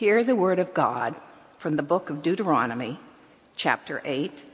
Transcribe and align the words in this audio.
Hear 0.00 0.24
the 0.24 0.34
word 0.34 0.58
of 0.58 0.72
God 0.72 1.14
from 1.58 1.76
the 1.76 1.82
book 1.82 2.08
of 2.08 2.22
Deuteronomy, 2.22 2.98
chapter 3.54 4.00
8, 4.02 4.46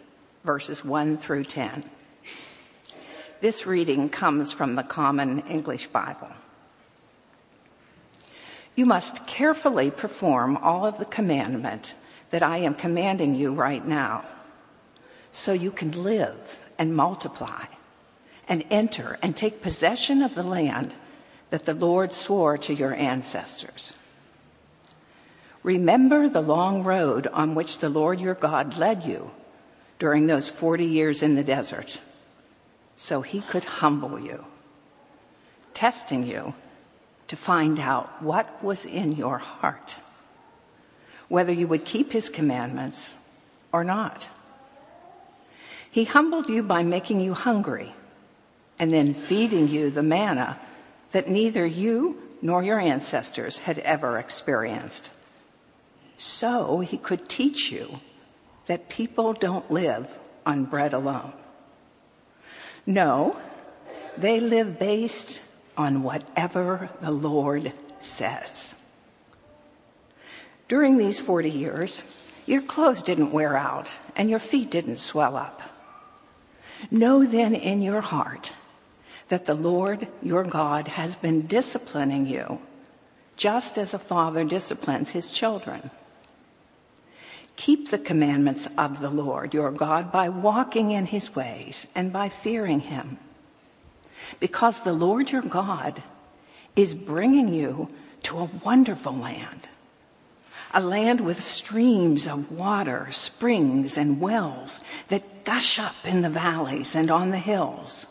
verses 0.42 0.84
1 0.84 1.18
through 1.18 1.44
10. 1.44 1.84
This 3.40 3.64
reading 3.64 4.08
comes 4.08 4.52
from 4.52 4.74
the 4.74 4.82
Common 4.82 5.46
English 5.46 5.86
Bible. 5.86 6.30
You 8.74 8.86
must 8.86 9.28
carefully 9.28 9.88
perform 9.88 10.56
all 10.56 10.84
of 10.84 10.98
the 10.98 11.04
commandment 11.04 11.94
that 12.30 12.42
I 12.42 12.56
am 12.56 12.74
commanding 12.74 13.36
you 13.36 13.54
right 13.54 13.86
now, 13.86 14.24
so 15.30 15.52
you 15.52 15.70
can 15.70 16.02
live 16.02 16.58
and 16.76 16.96
multiply 16.96 17.66
and 18.48 18.64
enter 18.68 19.16
and 19.22 19.36
take 19.36 19.62
possession 19.62 20.22
of 20.22 20.34
the 20.34 20.42
land 20.42 20.92
that 21.50 21.66
the 21.66 21.74
Lord 21.74 22.12
swore 22.12 22.58
to 22.58 22.74
your 22.74 22.94
ancestors. 22.94 23.92
Remember 25.66 26.28
the 26.28 26.40
long 26.40 26.84
road 26.84 27.26
on 27.26 27.56
which 27.56 27.78
the 27.78 27.88
Lord 27.88 28.20
your 28.20 28.36
God 28.36 28.78
led 28.78 29.02
you 29.02 29.32
during 29.98 30.28
those 30.28 30.48
40 30.48 30.84
years 30.84 31.24
in 31.24 31.34
the 31.34 31.42
desert, 31.42 31.98
so 32.94 33.22
he 33.22 33.40
could 33.40 33.64
humble 33.64 34.20
you, 34.20 34.44
testing 35.74 36.24
you 36.24 36.54
to 37.26 37.34
find 37.34 37.80
out 37.80 38.22
what 38.22 38.62
was 38.62 38.84
in 38.84 39.10
your 39.10 39.38
heart, 39.38 39.96
whether 41.26 41.50
you 41.50 41.66
would 41.66 41.84
keep 41.84 42.12
his 42.12 42.28
commandments 42.28 43.16
or 43.72 43.82
not. 43.82 44.28
He 45.90 46.04
humbled 46.04 46.48
you 46.48 46.62
by 46.62 46.84
making 46.84 47.18
you 47.18 47.34
hungry 47.34 47.92
and 48.78 48.92
then 48.92 49.14
feeding 49.14 49.66
you 49.66 49.90
the 49.90 50.04
manna 50.04 50.60
that 51.10 51.26
neither 51.26 51.66
you 51.66 52.22
nor 52.40 52.62
your 52.62 52.78
ancestors 52.78 53.56
had 53.56 53.80
ever 53.80 54.16
experienced. 54.16 55.10
So 56.16 56.80
he 56.80 56.96
could 56.96 57.28
teach 57.28 57.70
you 57.70 58.00
that 58.66 58.88
people 58.88 59.32
don't 59.32 59.70
live 59.70 60.18
on 60.44 60.64
bread 60.64 60.92
alone. 60.92 61.32
No, 62.84 63.36
they 64.16 64.40
live 64.40 64.78
based 64.78 65.40
on 65.76 66.02
whatever 66.02 66.90
the 67.00 67.10
Lord 67.10 67.72
says. 68.00 68.74
During 70.68 70.96
these 70.96 71.20
40 71.20 71.50
years, 71.50 72.02
your 72.46 72.62
clothes 72.62 73.02
didn't 73.02 73.32
wear 73.32 73.56
out 73.56 73.98
and 74.16 74.30
your 74.30 74.38
feet 74.38 74.70
didn't 74.70 74.98
swell 74.98 75.36
up. 75.36 75.62
Know 76.90 77.24
then 77.24 77.54
in 77.54 77.82
your 77.82 78.00
heart 78.00 78.52
that 79.28 79.46
the 79.46 79.54
Lord 79.54 80.08
your 80.22 80.44
God 80.44 80.88
has 80.88 81.16
been 81.16 81.46
disciplining 81.46 82.26
you, 82.26 82.60
just 83.36 83.76
as 83.76 83.92
a 83.92 83.98
father 83.98 84.44
disciplines 84.44 85.10
his 85.10 85.30
children. 85.30 85.90
Keep 87.56 87.90
the 87.90 87.98
commandments 87.98 88.68
of 88.78 89.00
the 89.00 89.10
Lord 89.10 89.54
your 89.54 89.70
God 89.70 90.12
by 90.12 90.28
walking 90.28 90.90
in 90.90 91.06
his 91.06 91.34
ways 91.34 91.86
and 91.94 92.12
by 92.12 92.28
fearing 92.28 92.80
him. 92.80 93.18
Because 94.40 94.82
the 94.82 94.92
Lord 94.92 95.32
your 95.32 95.42
God 95.42 96.02
is 96.74 96.94
bringing 96.94 97.52
you 97.52 97.88
to 98.24 98.38
a 98.38 98.50
wonderful 98.64 99.14
land, 99.14 99.68
a 100.72 100.80
land 100.80 101.20
with 101.20 101.42
streams 101.42 102.26
of 102.26 102.52
water, 102.52 103.08
springs, 103.10 103.96
and 103.96 104.20
wells 104.20 104.80
that 105.08 105.44
gush 105.44 105.78
up 105.78 105.94
in 106.04 106.20
the 106.20 106.30
valleys 106.30 106.94
and 106.94 107.10
on 107.10 107.30
the 107.30 107.38
hills 107.38 108.06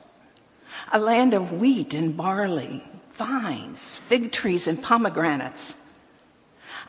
a 0.91 0.99
land 0.99 1.33
of 1.33 1.51
wheat 1.51 1.93
and 1.93 2.16
barley, 2.16 2.83
vines, 3.11 3.97
fig 3.97 4.31
trees, 4.31 4.67
and 4.67 4.81
pomegranates, 4.81 5.75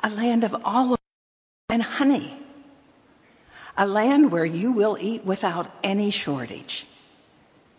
a 0.03 0.11
land 0.11 0.45
of 0.45 0.55
olive 0.65 0.99
and 1.69 1.83
honey, 1.83 2.37
a 3.77 3.87
land 3.87 4.33
where 4.33 4.45
you 4.45 4.73
will 4.73 4.97
eat 5.01 5.25
without 5.25 5.71
any 5.83 6.11
shortage. 6.11 6.87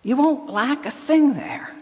You 0.04 0.16
won't 0.16 0.50
lack 0.50 0.86
a 0.86 0.92
thing 0.92 1.34
there. 1.34 1.74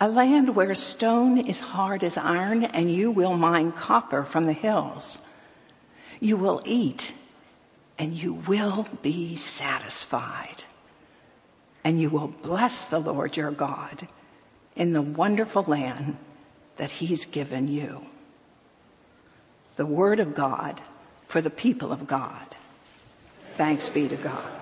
A 0.00 0.08
land 0.08 0.54
where 0.54 0.74
stone 0.74 1.38
is 1.38 1.60
hard 1.60 2.04
as 2.04 2.18
iron 2.18 2.64
and 2.64 2.90
you 2.90 3.10
will 3.10 3.36
mine 3.36 3.72
copper 3.72 4.24
from 4.24 4.44
the 4.44 4.52
hills. 4.52 5.18
You 6.20 6.36
will 6.36 6.60
eat 6.66 7.14
and 7.98 8.12
you 8.12 8.34
will 8.34 8.86
be 9.00 9.34
satisfied 9.36 10.64
and 11.82 12.00
you 12.00 12.10
will 12.10 12.28
bless 12.28 12.84
the 12.84 12.98
Lord 12.98 13.36
your 13.36 13.50
God 13.50 14.06
in 14.74 14.92
the 14.92 15.00
wonderful 15.00 15.62
land 15.62 16.18
that 16.76 16.90
he's 16.90 17.24
given 17.24 17.68
you. 17.68 18.06
The 19.76 19.86
word 19.86 20.20
of 20.20 20.34
God 20.34 20.82
for 21.26 21.40
the 21.40 21.50
people 21.50 21.90
of 21.90 22.06
God. 22.06 22.56
Thanks 23.56 23.88
be 23.88 24.06
to 24.06 24.16
God. 24.16 24.52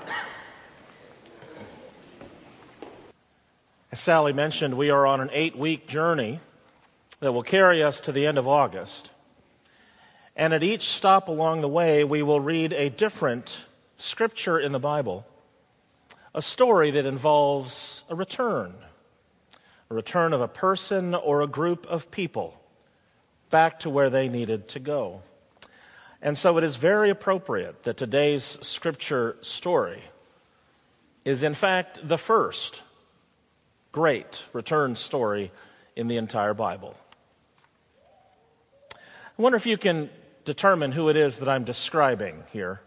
As 3.91 3.99
Sally 3.99 4.32
mentioned, 4.32 4.77
we 4.77 4.91
are 4.91 5.05
on 5.05 5.21
an 5.21 5.31
eight 5.32 5.56
week 5.59 5.88
journey 5.88 6.38
that 7.19 7.33
will 7.33 7.43
carry 7.43 7.83
us 7.83 7.99
to 8.03 8.12
the 8.12 8.25
end 8.25 8.38
of 8.38 8.47
August. 8.47 9.10
And 10.37 10.54
at 10.54 10.62
each 10.62 10.91
stop 10.91 11.27
along 11.27 11.60
the 11.60 11.69
way, 11.69 12.04
we 12.04 12.22
will 12.22 12.41
read 12.41 12.72
a 12.72 12.88
different 12.88 13.65
scripture 13.97 14.60
in 14.60 14.71
the 14.71 14.78
Bible 14.78 15.27
a 16.33 16.41
story 16.41 16.93
that 16.93 17.04
involves 17.04 18.04
a 18.09 18.15
return, 18.15 18.75
a 19.91 19.94
return 19.94 20.33
of 20.33 20.41
a 20.41 20.47
person 20.47 21.16
or 21.16 21.43
a 21.43 21.49
group 21.49 21.84
of 21.87 22.12
people 22.12 22.60
back 23.50 23.81
to 23.81 23.91
where 23.91 24.09
they 24.09 24.28
needed 24.28 24.69
to 24.69 24.78
go. 24.78 25.21
And 26.25 26.39
so 26.39 26.57
it 26.57 26.65
is 26.65 26.77
very 26.77 27.11
appropriate 27.11 27.83
that 27.83 27.99
today's 27.99 28.59
scripture 28.62 29.37
story 29.43 30.03
is, 31.23 31.43
in 31.43 31.55
fact, 31.55 31.99
the 32.03 32.17
first 32.17 32.81
great 33.93 34.43
return 34.55 34.97
story 34.97 35.53
in 35.95 36.09
the 36.09 36.17
entire 36.17 36.55
Bible. 36.55 36.97
I 38.95 39.43
wonder 39.43 39.57
if 39.57 39.67
you 39.67 39.77
can 39.77 40.09
determine 40.47 40.93
who 40.93 41.11
it 41.11 41.17
is 41.17 41.39
that 41.39 41.49
I'm 41.49 41.65
describing 41.65 42.43
here. 42.55 42.81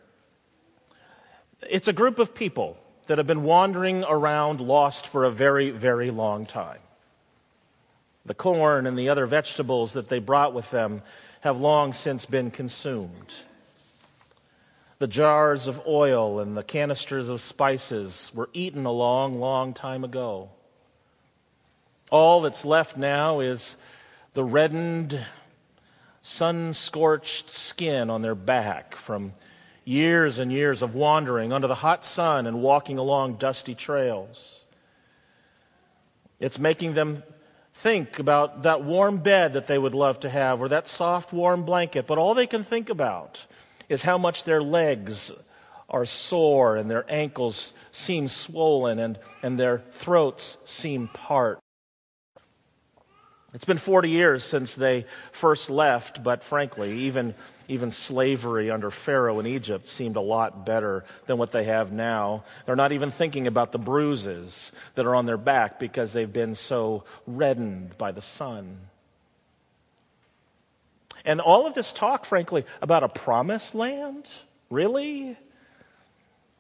It's 1.69 1.87
a 1.87 1.93
group 1.93 2.17
of 2.17 2.33
people 2.33 2.75
that 3.05 3.19
have 3.19 3.27
been 3.27 3.43
wandering 3.43 4.03
around 4.03 4.61
lost 4.61 5.05
for 5.05 5.25
a 5.25 5.31
very, 5.31 5.69
very 5.69 6.09
long 6.09 6.47
time. 6.47 6.79
The 8.25 8.33
corn 8.33 8.87
and 8.87 8.97
the 8.97 9.09
other 9.09 9.27
vegetables 9.27 9.93
that 9.93 10.09
they 10.09 10.17
brought 10.17 10.55
with 10.55 10.71
them 10.71 11.03
have 11.47 11.61
long 11.61 11.93
since 11.93 12.25
been 12.25 12.51
consumed. 12.51 13.33
The 14.99 15.07
jars 15.07 15.67
of 15.67 15.81
oil 15.87 16.41
and 16.41 16.57
the 16.57 16.63
canisters 16.63 17.29
of 17.29 17.39
spices 17.39 18.31
were 18.33 18.49
eaten 18.51 18.85
a 18.85 18.91
long, 18.91 19.39
long 19.39 19.73
time 19.73 20.03
ago. 20.03 20.49
All 22.11 22.41
that's 22.41 22.65
left 22.65 22.97
now 22.97 23.39
is 23.39 23.77
the 24.33 24.43
reddened, 24.43 25.25
sun 26.21 26.73
scorched 26.73 27.49
skin 27.49 28.09
on 28.09 28.21
their 28.21 28.35
back 28.35 28.97
from 28.97 29.31
years 29.85 30.39
and 30.39 30.51
years 30.51 30.81
of 30.81 30.95
wandering 30.95 31.53
under 31.53 31.67
the 31.67 31.75
hot 31.75 32.03
sun 32.03 32.45
and 32.45 32.61
walking 32.61 32.97
along 32.97 33.35
dusty 33.35 33.73
trails. 33.73 34.65
It's 36.41 36.59
making 36.59 36.93
them 36.93 37.23
think 37.77 38.19
about 38.19 38.63
that 38.63 38.83
warm 38.83 39.17
bed 39.19 39.53
that 39.53 39.67
they 39.67 39.77
would 39.77 39.93
love 39.93 40.19
to 40.21 40.29
have 40.29 40.61
or 40.61 40.69
that 40.69 40.87
soft, 40.87 41.31
warm 41.31 41.63
blanket, 41.63 42.07
but 42.07 42.17
all 42.17 42.33
they 42.33 42.47
can 42.47 42.63
think 42.63 42.89
about 42.89 43.45
is 43.87 44.01
how 44.01 44.17
much 44.17 44.43
their 44.43 44.61
legs 44.61 45.31
are 45.89 46.05
sore 46.05 46.75
and 46.75 46.89
their 46.89 47.05
ankles 47.07 47.73
seem 47.91 48.27
swollen 48.27 48.99
and, 48.99 49.17
and 49.43 49.57
their 49.57 49.83
throats 49.91 50.57
seem 50.65 51.07
parched. 51.07 51.61
It's 53.53 53.65
been 53.65 53.77
40 53.77 54.09
years 54.09 54.43
since 54.43 54.73
they 54.75 55.05
first 55.31 55.69
left, 55.69 56.21
but 56.23 56.43
frankly, 56.43 56.99
even 57.01 57.33
even 57.67 57.91
slavery 57.91 58.71
under 58.71 58.89
Pharaoh 58.89 59.39
in 59.39 59.45
Egypt 59.45 59.87
seemed 59.87 60.15
a 60.15 60.21
lot 60.21 60.65
better 60.65 61.03
than 61.25 61.37
what 61.37 61.51
they 61.51 61.65
have 61.65 61.91
now. 61.91 62.43
They're 62.65 62.75
not 62.75 62.91
even 62.91 63.11
thinking 63.11 63.47
about 63.47 63.71
the 63.71 63.79
bruises 63.79 64.71
that 64.95 65.05
are 65.05 65.15
on 65.15 65.25
their 65.25 65.37
back 65.37 65.79
because 65.79 66.13
they've 66.13 66.31
been 66.31 66.55
so 66.55 67.03
reddened 67.25 67.97
by 67.97 68.11
the 68.11 68.21
sun. 68.21 68.77
And 71.25 71.41
all 71.41 71.67
of 71.67 71.73
this 71.73 71.91
talk, 71.91 72.25
frankly, 72.25 72.65
about 72.81 73.03
a 73.03 73.09
promised 73.09 73.75
land? 73.75 74.29
Really? 74.69 75.35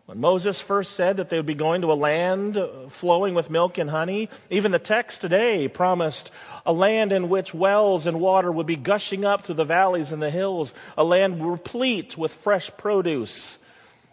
When 0.07 0.21
Moses 0.21 0.61
first 0.61 0.93
said 0.93 1.17
that 1.17 1.29
they 1.29 1.35
would 1.35 1.45
be 1.45 1.53
going 1.53 1.81
to 1.81 1.91
a 1.91 1.93
land 1.93 2.57
flowing 2.87 3.35
with 3.35 3.49
milk 3.49 3.77
and 3.77 3.89
honey, 3.89 4.29
even 4.49 4.71
the 4.71 4.79
text 4.79 5.19
today 5.19 5.67
promised 5.67 6.31
a 6.65 6.71
land 6.71 7.11
in 7.11 7.27
which 7.27 7.53
wells 7.53 8.07
and 8.07 8.21
water 8.21 8.49
would 8.49 8.65
be 8.65 8.77
gushing 8.77 9.25
up 9.25 9.43
through 9.43 9.55
the 9.55 9.65
valleys 9.65 10.13
and 10.13 10.21
the 10.21 10.31
hills, 10.31 10.73
a 10.97 11.03
land 11.03 11.45
replete 11.45 12.17
with 12.17 12.33
fresh 12.33 12.71
produce, 12.77 13.57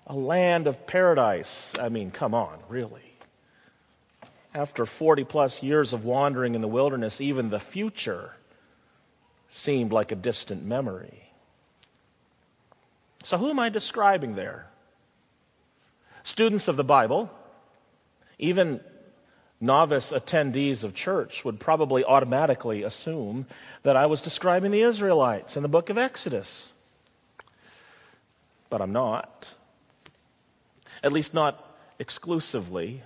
a 0.09 0.17
land 0.17 0.67
of 0.67 0.85
paradise. 0.85 1.73
I 1.81 1.91
mean, 1.91 2.11
come 2.11 2.35
on, 2.35 2.59
really. 2.69 3.15
After 4.53 4.87
40 4.87 5.23
plus 5.23 5.63
years 5.63 5.93
of 5.93 6.05
wandering 6.05 6.57
in 6.57 6.61
the 6.61 6.67
wilderness, 6.67 7.21
even 7.21 7.51
the 7.51 7.61
future 7.61 8.33
seemed 9.49 9.93
like 9.93 10.11
a 10.11 10.17
distant 10.17 10.65
memory. 10.65 11.31
So, 13.23 13.39
who 13.39 13.49
am 13.49 13.61
I 13.61 13.69
describing 13.69 14.35
there? 14.35 14.67
Students 16.25 16.69
of 16.69 16.77
the 16.77 16.85
Bible, 16.85 17.31
even 18.39 18.81
novice 19.61 20.11
attendees 20.11 20.83
of 20.83 20.95
church, 20.95 21.45
would 21.45 21.61
probably 21.61 22.03
automatically 22.03 22.83
assume 22.83 23.47
that 23.83 23.95
I 23.95 24.07
was 24.07 24.23
describing 24.23 24.71
the 24.71 24.81
Israelites 24.81 25.55
in 25.55 25.63
the 25.63 25.69
book 25.69 25.91
of 25.91 25.99
Exodus. 25.99 26.73
But 28.71 28.81
I'm 28.81 28.93
not. 28.93 29.51
At 31.03 31.13
least 31.13 31.35
not 31.35 31.63
exclusively. 31.99 33.03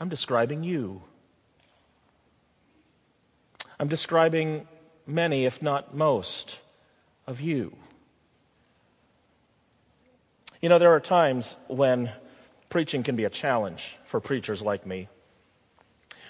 I'm 0.00 0.08
describing 0.08 0.64
you. 0.64 1.02
I'm 3.78 3.88
describing 3.88 4.66
many, 5.06 5.44
if 5.44 5.60
not 5.60 5.94
most, 5.94 6.56
of 7.26 7.42
you. 7.42 7.76
You 10.62 10.68
know, 10.68 10.78
there 10.78 10.94
are 10.94 11.00
times 11.00 11.56
when 11.66 12.12
preaching 12.68 13.02
can 13.02 13.16
be 13.16 13.24
a 13.24 13.30
challenge 13.30 13.96
for 14.04 14.20
preachers 14.20 14.62
like 14.62 14.86
me. 14.86 15.08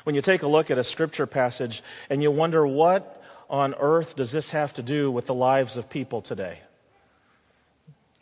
When 0.05 0.15
you 0.15 0.23
take 0.23 0.43
a 0.43 0.49
look 0.49 0.71
at 0.71 0.79
a 0.79 0.85
scripture 0.85 1.27
passage 1.27 1.83
and 2.09 2.23
you 2.23 2.31
wonder 2.31 2.67
what 2.67 3.23
on 3.51 3.75
earth 3.79 4.17
does 4.17 4.33
this 4.33 4.49
have 4.49 4.73
to 4.75 4.83
do 4.83 5.11
with 5.11 5.27
the 5.27 5.35
lives 5.35 5.77
of 5.77 5.91
people 5.91 6.23
today? 6.23 6.61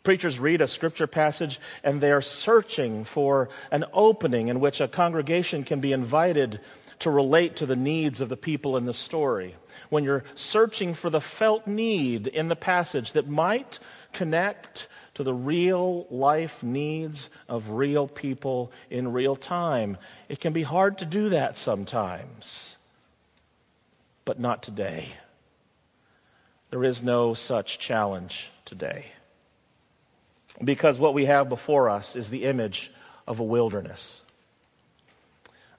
Preachers 0.03 0.37
read 0.37 0.59
a 0.59 0.67
scripture 0.67 1.07
passage 1.07 1.61
and 1.81 2.01
they 2.01 2.11
are 2.11 2.21
searching 2.21 3.05
for 3.05 3.47
an 3.71 3.85
opening 3.93 4.49
in 4.49 4.59
which 4.59 4.81
a 4.81 4.89
congregation 4.89 5.63
can 5.63 5.79
be 5.79 5.93
invited 5.93 6.59
to 6.99 7.09
relate 7.09 7.55
to 7.55 7.65
the 7.65 7.77
needs 7.77 8.19
of 8.19 8.27
the 8.27 8.35
people 8.35 8.75
in 8.75 8.83
the 8.83 8.93
story 8.93 9.55
when 9.91 10.03
you're 10.03 10.23
searching 10.35 10.93
for 10.93 11.09
the 11.09 11.21
felt 11.21 11.67
need 11.67 12.25
in 12.25 12.47
the 12.47 12.55
passage 12.55 13.11
that 13.11 13.27
might 13.27 13.79
connect 14.13 14.87
to 15.13 15.23
the 15.23 15.33
real 15.33 16.07
life 16.09 16.63
needs 16.63 17.29
of 17.49 17.71
real 17.71 18.07
people 18.07 18.71
in 18.89 19.11
real 19.11 19.35
time. 19.35 19.97
It 20.29 20.39
can 20.39 20.53
be 20.53 20.63
hard 20.63 20.99
to 20.99 21.05
do 21.05 21.29
that 21.29 21.57
sometimes, 21.57 22.77
but 24.25 24.39
not 24.39 24.63
today. 24.63 25.09
There 26.69 26.83
is 26.83 27.03
no 27.03 27.33
such 27.33 27.79
challenge 27.79 28.49
today. 28.63 29.07
Because 30.63 30.97
what 30.97 31.13
we 31.13 31.25
have 31.25 31.49
before 31.49 31.89
us 31.89 32.15
is 32.15 32.29
the 32.29 32.45
image 32.45 32.91
of 33.27 33.39
a 33.39 33.43
wilderness, 33.43 34.21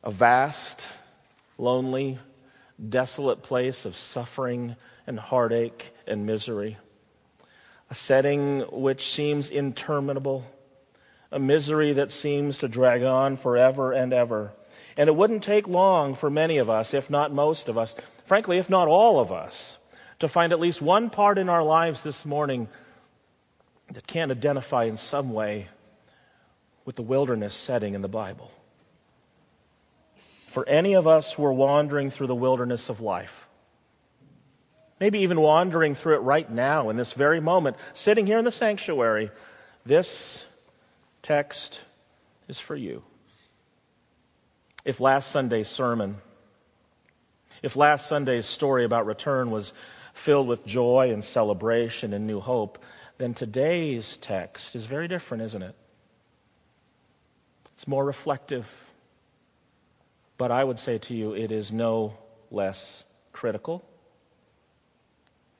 a 0.02 0.10
vast, 0.10 0.86
lonely, 1.58 2.18
desolate 2.88 3.42
place 3.42 3.84
of 3.84 3.96
suffering 3.96 4.76
and 5.06 5.18
heartache 5.18 5.94
and 6.06 6.26
misery. 6.26 6.76
A 7.92 7.94
setting 7.94 8.60
which 8.70 9.12
seems 9.12 9.50
interminable, 9.50 10.46
a 11.30 11.38
misery 11.38 11.92
that 11.92 12.10
seems 12.10 12.56
to 12.56 12.66
drag 12.66 13.02
on 13.02 13.36
forever 13.36 13.92
and 13.92 14.14
ever. 14.14 14.52
And 14.96 15.08
it 15.08 15.14
wouldn't 15.14 15.42
take 15.42 15.68
long 15.68 16.14
for 16.14 16.30
many 16.30 16.56
of 16.56 16.70
us, 16.70 16.94
if 16.94 17.10
not 17.10 17.34
most 17.34 17.68
of 17.68 17.76
us, 17.76 17.94
frankly, 18.24 18.56
if 18.56 18.70
not 18.70 18.88
all 18.88 19.20
of 19.20 19.30
us, 19.30 19.76
to 20.20 20.26
find 20.26 20.54
at 20.54 20.58
least 20.58 20.80
one 20.80 21.10
part 21.10 21.36
in 21.36 21.50
our 21.50 21.62
lives 21.62 22.00
this 22.00 22.24
morning 22.24 22.66
that 23.92 24.06
can't 24.06 24.30
identify 24.30 24.84
in 24.84 24.96
some 24.96 25.34
way 25.34 25.68
with 26.86 26.96
the 26.96 27.02
wilderness 27.02 27.54
setting 27.54 27.92
in 27.92 28.00
the 28.00 28.08
Bible 28.08 28.50
for 30.46 30.66
any 30.66 30.94
of 30.94 31.06
us 31.06 31.34
who 31.34 31.44
are 31.44 31.52
wandering 31.52 32.08
through 32.08 32.28
the 32.28 32.34
wilderness 32.34 32.88
of 32.88 33.02
life. 33.02 33.46
Maybe 35.02 35.18
even 35.18 35.40
wandering 35.40 35.96
through 35.96 36.14
it 36.14 36.20
right 36.20 36.48
now, 36.48 36.88
in 36.88 36.96
this 36.96 37.12
very 37.12 37.40
moment, 37.40 37.76
sitting 37.92 38.24
here 38.24 38.38
in 38.38 38.44
the 38.44 38.52
sanctuary, 38.52 39.32
this 39.84 40.44
text 41.22 41.80
is 42.46 42.60
for 42.60 42.76
you. 42.76 43.02
If 44.84 45.00
last 45.00 45.32
Sunday's 45.32 45.66
sermon, 45.66 46.18
if 47.64 47.74
last 47.74 48.06
Sunday's 48.06 48.46
story 48.46 48.84
about 48.84 49.04
return 49.04 49.50
was 49.50 49.72
filled 50.14 50.46
with 50.46 50.64
joy 50.64 51.10
and 51.12 51.24
celebration 51.24 52.12
and 52.12 52.24
new 52.24 52.38
hope, 52.38 52.78
then 53.18 53.34
today's 53.34 54.16
text 54.18 54.76
is 54.76 54.86
very 54.86 55.08
different, 55.08 55.42
isn't 55.42 55.62
it? 55.62 55.74
It's 57.74 57.88
more 57.88 58.04
reflective 58.04 58.70
but 60.38 60.52
I 60.52 60.62
would 60.62 60.78
say 60.78 60.98
to 60.98 61.14
you, 61.14 61.34
it 61.34 61.50
is 61.50 61.72
no 61.72 62.16
less 62.52 63.02
critical 63.32 63.84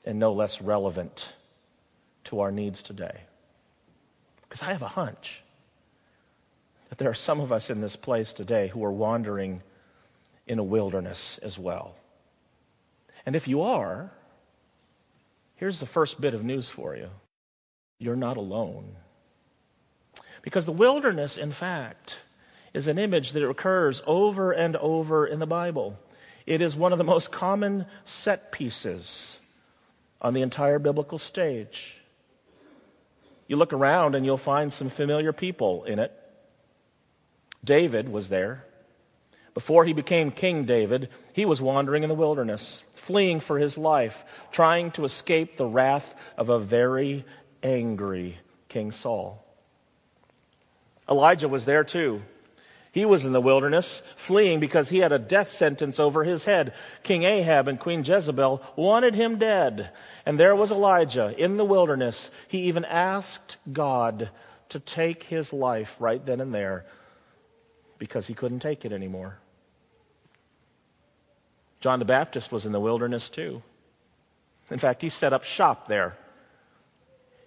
and 0.05 0.19
no 0.19 0.33
less 0.33 0.61
relevant 0.61 1.33
to 2.25 2.41
our 2.41 2.51
needs 2.51 2.83
today. 2.83 3.21
Because 4.41 4.61
I 4.61 4.71
have 4.71 4.81
a 4.81 4.87
hunch 4.87 5.41
that 6.89 6.97
there 6.97 7.09
are 7.09 7.15
some 7.15 7.39
of 7.39 7.51
us 7.51 7.69
in 7.69 7.81
this 7.81 7.95
place 7.95 8.33
today 8.33 8.67
who 8.67 8.83
are 8.83 8.91
wandering 8.91 9.61
in 10.45 10.59
a 10.59 10.63
wilderness 10.63 11.39
as 11.41 11.57
well. 11.57 11.95
And 13.25 13.35
if 13.35 13.47
you 13.47 13.61
are, 13.61 14.11
here's 15.55 15.79
the 15.79 15.85
first 15.85 16.19
bit 16.19 16.33
of 16.33 16.43
news 16.43 16.69
for 16.69 16.95
you 16.95 17.09
you're 17.99 18.15
not 18.15 18.37
alone. 18.37 18.95
Because 20.41 20.65
the 20.65 20.73
wilderness, 20.73 21.37
in 21.37 21.53
fact, 21.53 22.17
is 22.73 22.87
an 22.87 22.99
image 22.99 23.31
that 23.31 23.47
occurs 23.47 24.03
over 24.05 24.51
and 24.51 24.75
over 24.75 25.25
in 25.25 25.39
the 25.39 25.47
Bible. 25.47 25.97
It 26.45 26.61
is 26.61 26.75
one 26.75 26.91
of 26.91 26.97
the 26.97 27.05
most 27.05 27.31
common 27.31 27.85
set 28.03 28.51
pieces 28.51 29.37
on 30.23 30.33
the 30.33 30.41
entire 30.41 30.79
biblical 30.79 31.17
stage. 31.17 31.99
You 33.47 33.57
look 33.57 33.73
around 33.73 34.15
and 34.15 34.25
you'll 34.25 34.37
find 34.37 34.71
some 34.71 34.89
familiar 34.89 35.33
people 35.33 35.83
in 35.83 35.99
it. 35.99 36.11
David 37.63 38.09
was 38.09 38.29
there. 38.29 38.65
Before 39.53 39.85
he 39.85 39.93
became 39.93 40.31
King 40.31 40.65
David, 40.65 41.09
he 41.33 41.45
was 41.45 41.61
wandering 41.61 42.03
in 42.03 42.09
the 42.09 42.15
wilderness, 42.15 42.83
fleeing 42.95 43.39
for 43.39 43.59
his 43.59 43.77
life, 43.77 44.23
trying 44.51 44.91
to 44.91 45.05
escape 45.05 45.57
the 45.57 45.65
wrath 45.65 46.15
of 46.37 46.49
a 46.49 46.57
very 46.57 47.25
angry 47.61 48.37
King 48.69 48.91
Saul. 48.91 49.45
Elijah 51.07 51.47
was 51.47 51.65
there 51.65 51.83
too. 51.83 52.23
He 52.93 53.05
was 53.05 53.25
in 53.25 53.33
the 53.33 53.41
wilderness, 53.41 54.03
fleeing 54.15 54.59
because 54.59 54.89
he 54.89 54.99
had 54.99 55.11
a 55.11 55.17
death 55.17 55.51
sentence 55.51 55.99
over 55.99 56.23
his 56.23 56.45
head. 56.45 56.73
King 57.01 57.23
Ahab 57.23 57.67
and 57.67 57.79
Queen 57.79 58.03
Jezebel 58.03 58.61
wanted 58.75 59.15
him 59.15 59.39
dead. 59.39 59.89
And 60.27 60.39
there 60.39 60.55
was 60.55 60.71
Elijah 60.71 61.33
in 61.35 61.57
the 61.57 61.65
wilderness. 61.65 62.29
He 62.47 62.59
even 62.59 62.85
asked 62.85 63.57
God 63.71 64.29
to 64.69 64.79
take 64.79 65.23
his 65.23 65.51
life 65.51 65.95
right 65.99 66.23
then 66.23 66.39
and 66.39 66.53
there 66.53 66.85
because 67.97 68.27
he 68.27 68.35
couldn't 68.35 68.59
take 68.59 68.85
it 68.85 68.91
anymore. 68.91 69.39
John 71.79 71.97
the 71.97 72.05
Baptist 72.05 72.51
was 72.51 72.67
in 72.67 72.73
the 72.73 72.79
wilderness 72.79 73.27
too. 73.27 73.63
In 74.69 74.77
fact, 74.77 75.01
he 75.01 75.09
set 75.09 75.33
up 75.33 75.43
shop 75.43 75.87
there. 75.87 76.15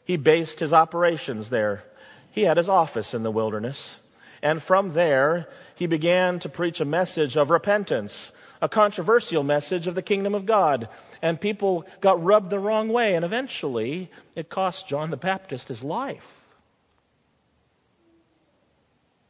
He 0.05 0.17
based 0.17 0.59
his 0.59 0.73
operations 0.73 1.51
there. 1.51 1.85
He 2.33 2.43
had 2.43 2.57
his 2.57 2.69
office 2.69 3.15
in 3.15 3.23
the 3.23 3.31
wilderness. 3.31 3.95
And 4.43 4.63
from 4.63 4.93
there, 4.93 5.49
he 5.75 5.87
began 5.87 6.39
to 6.41 6.49
preach 6.49 6.81
a 6.81 6.85
message 6.85 7.37
of 7.37 7.51
repentance, 7.51 8.33
a 8.61 8.69
controversial 8.69 9.43
message 9.43 9.87
of 9.87 9.95
the 9.95 10.03
kingdom 10.03 10.35
of 10.35 10.47
God. 10.47 10.89
And 11.21 11.41
people 11.41 11.87
got 12.01 12.23
rubbed 12.23 12.51
the 12.51 12.59
wrong 12.59 12.89
way, 12.89 13.15
and 13.15 13.25
eventually 13.25 14.11
it 14.35 14.49
cost 14.49 14.89
John 14.89 15.11
the 15.11 15.17
Baptist 15.17 15.69
his 15.69 15.83
life. 15.83 16.41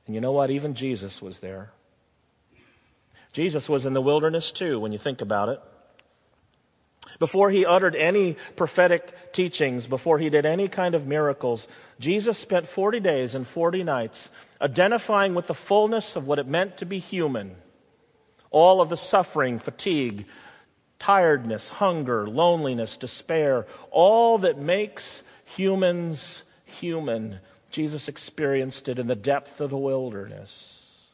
And 0.07 0.15
you 0.15 0.21
know 0.21 0.33
what? 0.33 0.51
Even 0.51 0.75
Jesus 0.75 1.21
was 1.21 1.41
there. 1.41 1.71
Jesus 3.33 3.69
was 3.69 3.85
in 3.87 3.93
the 3.93 4.01
wilderness 4.01 4.53
too, 4.53 4.79
when 4.81 4.93
you 4.93 4.99
think 4.99 5.21
about 5.21 5.49
it. 5.49 5.61
Before 7.19 7.51
he 7.51 7.65
uttered 7.65 7.97
any 7.97 8.37
prophetic 8.57 9.33
teachings, 9.33 9.87
before 9.87 10.19
he 10.19 10.29
did 10.29 10.45
any 10.45 10.69
kind 10.69 10.95
of 10.95 11.07
miracles, 11.07 11.67
Jesus 11.99 12.39
spent 12.39 12.69
40 12.69 13.01
days 13.01 13.35
and 13.35 13.47
40 13.47 13.85
nights 13.85 14.31
identifying 14.61 15.35
with 15.35 15.47
the 15.47 15.55
fullness 15.55 16.17
of 16.17 16.27
what 16.27 16.39
it 16.39 16.47
meant 16.47 16.79
to 16.79 16.87
be 16.87 16.99
human. 16.99 17.57
All 18.51 18.81
of 18.81 18.91
the 18.91 18.97
suffering, 18.97 19.59
fatigue, 19.59 20.27
tiredness, 20.99 21.69
hunger, 21.69 22.27
loneliness, 22.29 22.97
despair, 22.97 23.67
all 23.91 24.39
that 24.39 24.59
makes 24.59 25.23
humans 25.45 26.43
human. 26.65 27.41
Jesus 27.71 28.09
experienced 28.09 28.89
it 28.89 28.99
in 28.99 29.07
the 29.07 29.17
depth 29.17 29.61
of 29.61 29.71
the 29.71 29.77
wilderness. 29.77 31.09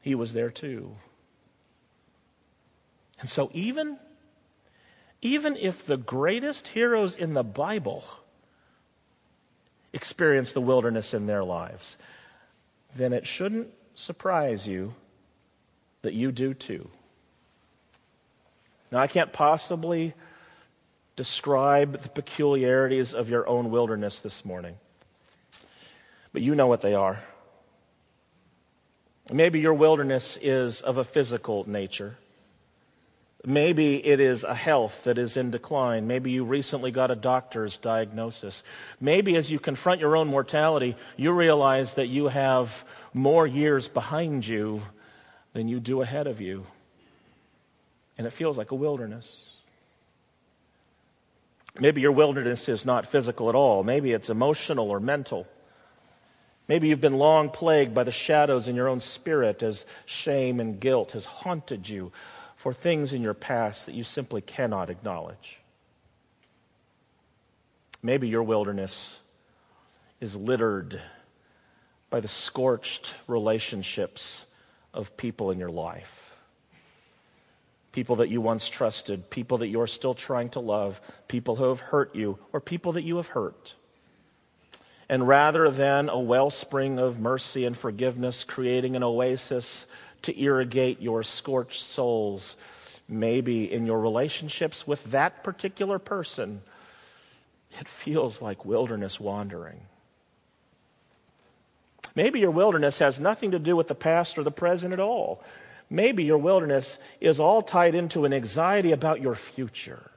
He 0.00 0.14
was 0.14 0.32
there 0.32 0.50
too. 0.50 0.96
And 3.20 3.28
so, 3.28 3.50
even 3.52 3.98
even 5.20 5.56
if 5.56 5.84
the 5.84 5.96
greatest 5.96 6.68
heroes 6.68 7.16
in 7.16 7.34
the 7.34 7.42
Bible 7.42 8.04
experience 9.92 10.52
the 10.52 10.60
wilderness 10.60 11.14
in 11.14 11.26
their 11.26 11.42
lives, 11.42 11.96
then 12.94 13.12
it 13.12 13.26
shouldn't 13.26 13.68
surprise 13.94 14.66
you 14.66 14.94
that 16.02 16.14
you 16.14 16.30
do 16.30 16.54
too. 16.54 16.88
Now, 18.90 18.98
I 18.98 19.06
can't 19.06 19.32
possibly 19.32 20.14
describe 21.16 22.00
the 22.02 22.08
peculiarities 22.08 23.12
of 23.12 23.28
your 23.28 23.48
own 23.48 23.70
wilderness 23.70 24.20
this 24.20 24.44
morning, 24.44 24.76
but 26.32 26.42
you 26.42 26.54
know 26.54 26.68
what 26.68 26.80
they 26.80 26.94
are. 26.94 27.18
Maybe 29.30 29.60
your 29.60 29.74
wilderness 29.74 30.38
is 30.40 30.80
of 30.80 30.96
a 30.96 31.04
physical 31.04 31.68
nature. 31.68 32.16
Maybe 33.44 34.04
it 34.04 34.18
is 34.18 34.42
a 34.42 34.54
health 34.54 35.04
that 35.04 35.16
is 35.16 35.36
in 35.36 35.52
decline. 35.52 36.08
Maybe 36.08 36.32
you 36.32 36.44
recently 36.44 36.90
got 36.90 37.12
a 37.12 37.16
doctor's 37.16 37.76
diagnosis. 37.76 38.64
Maybe 39.00 39.36
as 39.36 39.50
you 39.50 39.60
confront 39.60 40.00
your 40.00 40.16
own 40.16 40.26
mortality, 40.26 40.96
you 41.16 41.32
realize 41.32 41.94
that 41.94 42.08
you 42.08 42.28
have 42.28 42.84
more 43.14 43.46
years 43.46 43.86
behind 43.86 44.46
you 44.46 44.82
than 45.52 45.68
you 45.68 45.78
do 45.78 46.02
ahead 46.02 46.26
of 46.26 46.40
you. 46.40 46.66
And 48.16 48.26
it 48.26 48.32
feels 48.32 48.58
like 48.58 48.72
a 48.72 48.74
wilderness. 48.74 49.44
Maybe 51.78 52.00
your 52.00 52.10
wilderness 52.10 52.68
is 52.68 52.84
not 52.84 53.06
physical 53.06 53.48
at 53.48 53.54
all. 53.54 53.84
Maybe 53.84 54.10
it's 54.10 54.30
emotional 54.30 54.90
or 54.90 54.98
mental. 54.98 55.46
Maybe 56.66 56.88
you've 56.88 57.00
been 57.00 57.18
long 57.18 57.50
plagued 57.50 57.94
by 57.94 58.02
the 58.02 58.10
shadows 58.10 58.66
in 58.66 58.74
your 58.74 58.88
own 58.88 58.98
spirit 58.98 59.62
as 59.62 59.86
shame 60.06 60.58
and 60.58 60.80
guilt 60.80 61.12
has 61.12 61.24
haunted 61.24 61.88
you 61.88 62.10
for 62.58 62.74
things 62.74 63.12
in 63.12 63.22
your 63.22 63.34
past 63.34 63.86
that 63.86 63.94
you 63.94 64.02
simply 64.02 64.40
cannot 64.40 64.90
acknowledge. 64.90 65.60
Maybe 68.02 68.28
your 68.28 68.42
wilderness 68.42 69.16
is 70.20 70.34
littered 70.34 71.00
by 72.10 72.18
the 72.18 72.26
scorched 72.26 73.14
relationships 73.28 74.44
of 74.92 75.16
people 75.16 75.52
in 75.52 75.60
your 75.60 75.70
life. 75.70 76.34
People 77.92 78.16
that 78.16 78.28
you 78.28 78.40
once 78.40 78.68
trusted, 78.68 79.30
people 79.30 79.58
that 79.58 79.68
you're 79.68 79.86
still 79.86 80.14
trying 80.14 80.48
to 80.50 80.60
love, 80.60 81.00
people 81.28 81.54
who 81.54 81.68
have 81.68 81.80
hurt 81.80 82.16
you, 82.16 82.40
or 82.52 82.60
people 82.60 82.92
that 82.92 83.02
you 83.02 83.18
have 83.18 83.28
hurt. 83.28 83.74
And 85.08 85.26
rather 85.28 85.70
than 85.70 86.08
a 86.08 86.18
wellspring 86.18 86.98
of 86.98 87.20
mercy 87.20 87.64
and 87.64 87.76
forgiveness, 87.76 88.42
creating 88.42 88.96
an 88.96 89.04
oasis 89.04 89.86
to 90.22 90.40
irrigate 90.40 91.00
your 91.00 91.22
scorched 91.22 91.82
souls, 91.82 92.56
maybe 93.08 93.72
in 93.72 93.86
your 93.86 94.00
relationships 94.00 94.86
with 94.86 95.02
that 95.10 95.44
particular 95.44 95.98
person, 95.98 96.62
it 97.80 97.88
feels 97.88 98.40
like 98.42 98.64
wilderness 98.64 99.20
wandering. 99.20 99.80
Maybe 102.14 102.40
your 102.40 102.50
wilderness 102.50 102.98
has 102.98 103.20
nothing 103.20 103.52
to 103.52 103.58
do 103.58 103.76
with 103.76 103.88
the 103.88 103.94
past 103.94 104.38
or 104.38 104.42
the 104.42 104.50
present 104.50 104.92
at 104.92 105.00
all. 105.00 105.42
Maybe 105.90 106.24
your 106.24 106.38
wilderness 106.38 106.98
is 107.20 107.38
all 107.38 107.62
tied 107.62 107.94
into 107.94 108.24
an 108.24 108.32
anxiety 108.32 108.92
about 108.92 109.20
your 109.20 109.34
future 109.34 110.10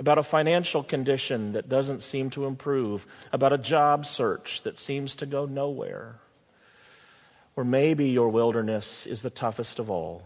about 0.00 0.16
a 0.16 0.22
financial 0.22 0.82
condition 0.82 1.52
that 1.52 1.68
doesn't 1.68 2.00
seem 2.00 2.30
to 2.30 2.46
improve, 2.46 3.06
about 3.32 3.52
a 3.52 3.58
job 3.58 4.06
search 4.06 4.62
that 4.62 4.78
seems 4.78 5.14
to 5.14 5.26
go 5.26 5.44
nowhere. 5.44 6.14
Or 7.56 7.64
maybe 7.64 8.10
your 8.10 8.28
wilderness 8.28 9.06
is 9.06 9.22
the 9.22 9.30
toughest 9.30 9.78
of 9.78 9.90
all, 9.90 10.22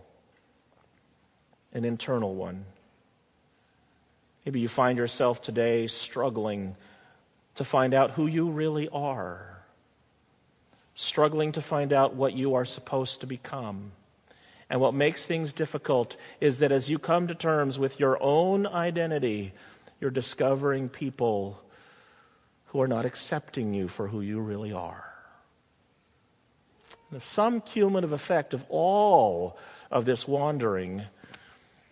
an 1.72 1.84
internal 1.84 2.34
one. 2.34 2.64
Maybe 4.44 4.60
you 4.60 4.68
find 4.68 4.98
yourself 4.98 5.40
today 5.40 5.86
struggling 5.86 6.76
to 7.54 7.64
find 7.64 7.94
out 7.94 8.12
who 8.12 8.26
you 8.26 8.50
really 8.50 8.88
are, 8.90 9.58
struggling 10.94 11.52
to 11.52 11.62
find 11.62 11.92
out 11.92 12.14
what 12.14 12.34
you 12.34 12.54
are 12.54 12.64
supposed 12.64 13.20
to 13.20 13.26
become. 13.26 13.92
And 14.68 14.80
what 14.80 14.94
makes 14.94 15.24
things 15.24 15.52
difficult 15.52 16.16
is 16.40 16.58
that 16.58 16.72
as 16.72 16.88
you 16.88 16.98
come 16.98 17.28
to 17.28 17.34
terms 17.34 17.78
with 17.78 18.00
your 18.00 18.22
own 18.22 18.66
identity, 18.66 19.52
you're 20.00 20.10
discovering 20.10 20.88
people 20.88 21.62
who 22.66 22.80
are 22.80 22.88
not 22.88 23.06
accepting 23.06 23.72
you 23.72 23.88
for 23.88 24.08
who 24.08 24.20
you 24.20 24.40
really 24.40 24.72
are. 24.72 25.13
The 27.14 27.20
sum 27.20 27.60
cumulative 27.60 28.10
effect 28.10 28.54
of 28.54 28.64
all 28.68 29.56
of 29.88 30.04
this 30.04 30.26
wandering 30.26 31.04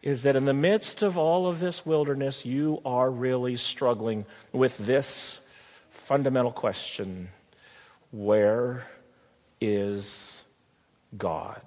is 0.03 0.25
that 0.25 0.35
in 0.35 0.47
the 0.47 0.53
midst 0.53 1.01
of 1.01 1.17
all 1.17 1.47
of 1.47 1.61
this 1.61 1.87
wilderness, 1.87 2.45
you 2.45 2.83
are 2.85 3.09
really 3.09 3.57
struggling 3.57 4.27
with 4.51 4.77
this 4.79 5.41
fundamental 5.91 6.51
question 6.51 7.29
Where 8.11 8.85
is 9.61 10.43
God? 11.17 11.63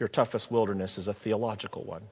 Your 0.00 0.08
toughest 0.08 0.50
wilderness 0.50 0.96
is 0.96 1.08
a 1.08 1.12
theological 1.12 1.84
one. 1.84 2.04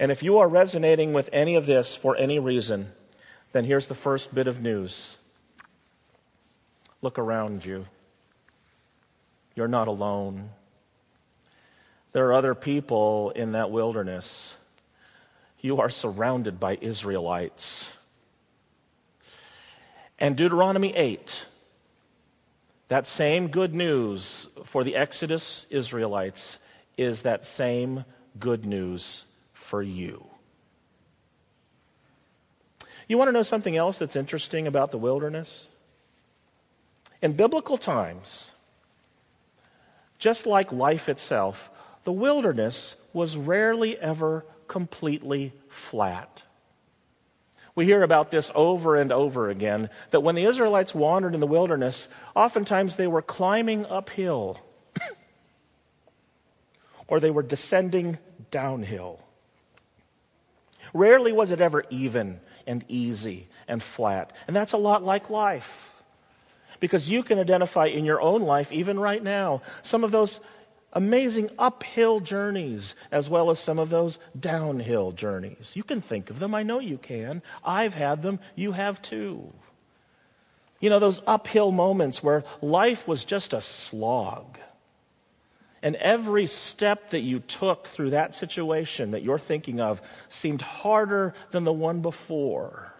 And 0.00 0.10
if 0.10 0.24
you 0.24 0.38
are 0.38 0.48
resonating 0.48 1.12
with 1.12 1.30
any 1.32 1.54
of 1.54 1.66
this 1.66 1.94
for 1.94 2.16
any 2.16 2.40
reason, 2.40 2.90
then 3.52 3.64
here's 3.64 3.86
the 3.86 3.94
first 3.94 4.34
bit 4.34 4.48
of 4.48 4.60
news. 4.60 5.18
Look 7.02 7.18
around 7.18 7.64
you. 7.64 7.86
You're 9.54 9.68
not 9.68 9.88
alone. 9.88 10.50
There 12.12 12.26
are 12.28 12.32
other 12.32 12.54
people 12.54 13.30
in 13.30 13.52
that 13.52 13.70
wilderness. 13.70 14.54
You 15.60 15.80
are 15.80 15.90
surrounded 15.90 16.58
by 16.58 16.78
Israelites. 16.80 17.92
And 20.18 20.36
Deuteronomy 20.36 20.94
8 20.94 21.46
that 22.90 23.06
same 23.06 23.46
good 23.46 23.72
news 23.72 24.48
for 24.64 24.82
the 24.82 24.96
Exodus 24.96 25.64
Israelites 25.70 26.58
is 26.96 27.22
that 27.22 27.44
same 27.44 28.04
good 28.40 28.66
news 28.66 29.26
for 29.52 29.80
you. 29.80 30.26
You 33.06 33.16
want 33.16 33.28
to 33.28 33.32
know 33.32 33.44
something 33.44 33.76
else 33.76 34.00
that's 34.00 34.16
interesting 34.16 34.66
about 34.66 34.90
the 34.90 34.98
wilderness? 34.98 35.68
In 37.22 37.32
biblical 37.34 37.76
times, 37.76 38.50
just 40.18 40.46
like 40.46 40.72
life 40.72 41.08
itself, 41.08 41.70
the 42.04 42.12
wilderness 42.12 42.96
was 43.12 43.36
rarely 43.36 43.98
ever 43.98 44.44
completely 44.68 45.52
flat. 45.68 46.42
We 47.74 47.84
hear 47.84 48.02
about 48.02 48.30
this 48.30 48.50
over 48.54 48.96
and 48.96 49.12
over 49.12 49.48
again 49.48 49.90
that 50.10 50.20
when 50.20 50.34
the 50.34 50.44
Israelites 50.44 50.94
wandered 50.94 51.34
in 51.34 51.40
the 51.40 51.46
wilderness, 51.46 52.08
oftentimes 52.34 52.96
they 52.96 53.06
were 53.06 53.22
climbing 53.22 53.86
uphill 53.86 54.60
or 57.08 57.20
they 57.20 57.30
were 57.30 57.42
descending 57.42 58.18
downhill. 58.50 59.20
Rarely 60.92 61.32
was 61.32 61.50
it 61.50 61.60
ever 61.60 61.84
even 61.90 62.40
and 62.66 62.84
easy 62.88 63.48
and 63.68 63.82
flat. 63.82 64.32
And 64.46 64.56
that's 64.56 64.72
a 64.72 64.78
lot 64.78 65.02
like 65.02 65.30
life. 65.30 65.89
Because 66.80 67.08
you 67.08 67.22
can 67.22 67.38
identify 67.38 67.86
in 67.86 68.04
your 68.04 68.20
own 68.20 68.42
life, 68.42 68.72
even 68.72 68.98
right 68.98 69.22
now, 69.22 69.62
some 69.82 70.02
of 70.02 70.10
those 70.10 70.40
amazing 70.92 71.50
uphill 71.58 72.20
journeys 72.20 72.96
as 73.12 73.30
well 73.30 73.50
as 73.50 73.58
some 73.58 73.78
of 73.78 73.90
those 73.90 74.18
downhill 74.38 75.12
journeys. 75.12 75.72
You 75.74 75.84
can 75.84 76.00
think 76.00 76.30
of 76.30 76.38
them. 76.38 76.54
I 76.54 76.62
know 76.62 76.80
you 76.80 76.98
can. 76.98 77.42
I've 77.64 77.94
had 77.94 78.22
them. 78.22 78.40
You 78.56 78.72
have 78.72 79.00
too. 79.00 79.52
You 80.80 80.90
know, 80.90 80.98
those 80.98 81.22
uphill 81.26 81.70
moments 81.70 82.22
where 82.22 82.44
life 82.62 83.06
was 83.06 83.24
just 83.24 83.52
a 83.52 83.60
slog. 83.60 84.58
And 85.82 85.96
every 85.96 86.46
step 86.46 87.10
that 87.10 87.20
you 87.20 87.40
took 87.40 87.86
through 87.86 88.10
that 88.10 88.34
situation 88.34 89.12
that 89.12 89.22
you're 89.22 89.38
thinking 89.38 89.80
of 89.80 90.02
seemed 90.28 90.62
harder 90.62 91.34
than 91.52 91.64
the 91.64 91.72
one 91.72 92.00
before. 92.00 92.94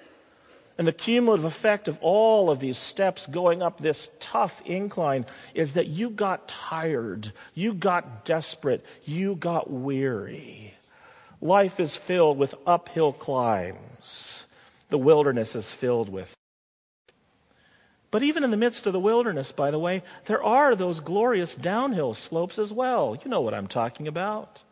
And 0.80 0.88
the 0.88 0.92
cumulative 0.92 1.44
effect 1.44 1.88
of 1.88 1.99
all 2.00 2.49
of 2.49 2.58
these 2.58 2.78
steps 2.78 3.26
going 3.26 3.60
up 3.60 3.78
this 3.78 4.08
tough 4.18 4.62
incline 4.64 5.26
is 5.52 5.75
that 5.75 5.88
you 5.88 6.08
got 6.08 6.49
tired, 6.49 7.34
you 7.52 7.75
got 7.75 8.25
desperate, 8.25 8.82
you 9.04 9.34
got 9.34 9.70
weary. 9.70 10.72
Life 11.42 11.80
is 11.80 11.96
filled 11.96 12.38
with 12.38 12.54
uphill 12.66 13.12
climbs, 13.12 14.46
the 14.88 14.96
wilderness 14.96 15.54
is 15.54 15.70
filled 15.70 16.08
with. 16.08 16.34
But 18.10 18.22
even 18.22 18.42
in 18.42 18.50
the 18.50 18.56
midst 18.56 18.87
of 18.87 18.94
the 18.94 19.00
wilderness, 19.00 19.52
by 19.52 19.70
the 19.70 19.78
way, 19.78 20.02
there 20.25 20.42
are 20.42 20.75
those 20.75 21.00
glorious 21.00 21.54
downhill 21.54 22.14
slopes 22.14 22.58
as 22.58 22.72
well. 22.72 23.18
You 23.22 23.30
know 23.30 23.42
what 23.42 23.52
I'm 23.52 23.68
talking 23.68 24.08
about. 24.08 24.62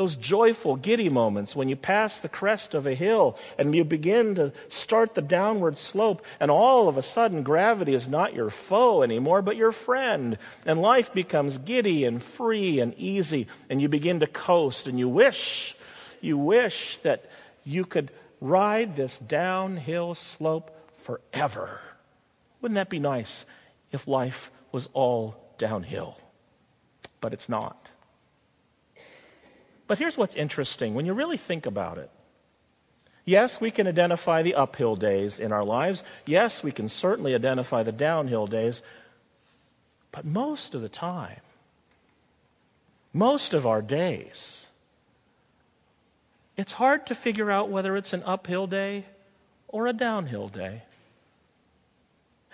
Those 0.00 0.16
joyful, 0.16 0.76
giddy 0.76 1.10
moments 1.10 1.54
when 1.54 1.68
you 1.68 1.76
pass 1.76 2.20
the 2.20 2.28
crest 2.30 2.72
of 2.72 2.86
a 2.86 2.94
hill 2.94 3.36
and 3.58 3.74
you 3.74 3.84
begin 3.84 4.34
to 4.36 4.54
start 4.70 5.14
the 5.14 5.20
downward 5.20 5.76
slope, 5.76 6.24
and 6.40 6.50
all 6.50 6.88
of 6.88 6.96
a 6.96 7.02
sudden 7.02 7.42
gravity 7.42 7.92
is 7.92 8.08
not 8.08 8.32
your 8.32 8.48
foe 8.48 9.02
anymore, 9.02 9.42
but 9.42 9.56
your 9.56 9.72
friend. 9.72 10.38
And 10.64 10.80
life 10.80 11.12
becomes 11.12 11.58
giddy 11.58 12.06
and 12.06 12.22
free 12.22 12.80
and 12.80 12.94
easy, 12.94 13.46
and 13.68 13.82
you 13.82 13.90
begin 13.90 14.20
to 14.20 14.26
coast, 14.26 14.86
and 14.86 14.98
you 14.98 15.06
wish, 15.06 15.76
you 16.22 16.38
wish 16.38 16.96
that 17.02 17.30
you 17.62 17.84
could 17.84 18.10
ride 18.40 18.96
this 18.96 19.18
downhill 19.18 20.14
slope 20.14 20.70
forever. 21.02 21.78
Wouldn't 22.62 22.76
that 22.76 22.88
be 22.88 23.00
nice 23.00 23.44
if 23.92 24.08
life 24.08 24.50
was 24.72 24.88
all 24.94 25.36
downhill? 25.58 26.16
but 27.20 27.32
it's 27.32 27.48
not. 27.48 27.88
But 29.90 29.98
here's 29.98 30.16
what's 30.16 30.36
interesting 30.36 30.94
when 30.94 31.04
you 31.04 31.14
really 31.14 31.36
think 31.36 31.66
about 31.66 31.98
it. 31.98 32.10
Yes, 33.24 33.60
we 33.60 33.72
can 33.72 33.88
identify 33.88 34.40
the 34.40 34.54
uphill 34.54 34.94
days 34.94 35.40
in 35.40 35.50
our 35.50 35.64
lives. 35.64 36.04
Yes, 36.24 36.62
we 36.62 36.70
can 36.70 36.88
certainly 36.88 37.34
identify 37.34 37.82
the 37.82 37.90
downhill 37.90 38.46
days. 38.46 38.82
But 40.12 40.24
most 40.24 40.76
of 40.76 40.80
the 40.80 40.88
time, 40.88 41.40
most 43.12 43.52
of 43.52 43.66
our 43.66 43.82
days, 43.82 44.68
it's 46.56 46.74
hard 46.74 47.04
to 47.08 47.16
figure 47.16 47.50
out 47.50 47.68
whether 47.68 47.96
it's 47.96 48.12
an 48.12 48.22
uphill 48.24 48.68
day 48.68 49.06
or 49.66 49.88
a 49.88 49.92
downhill 49.92 50.46
day. 50.46 50.82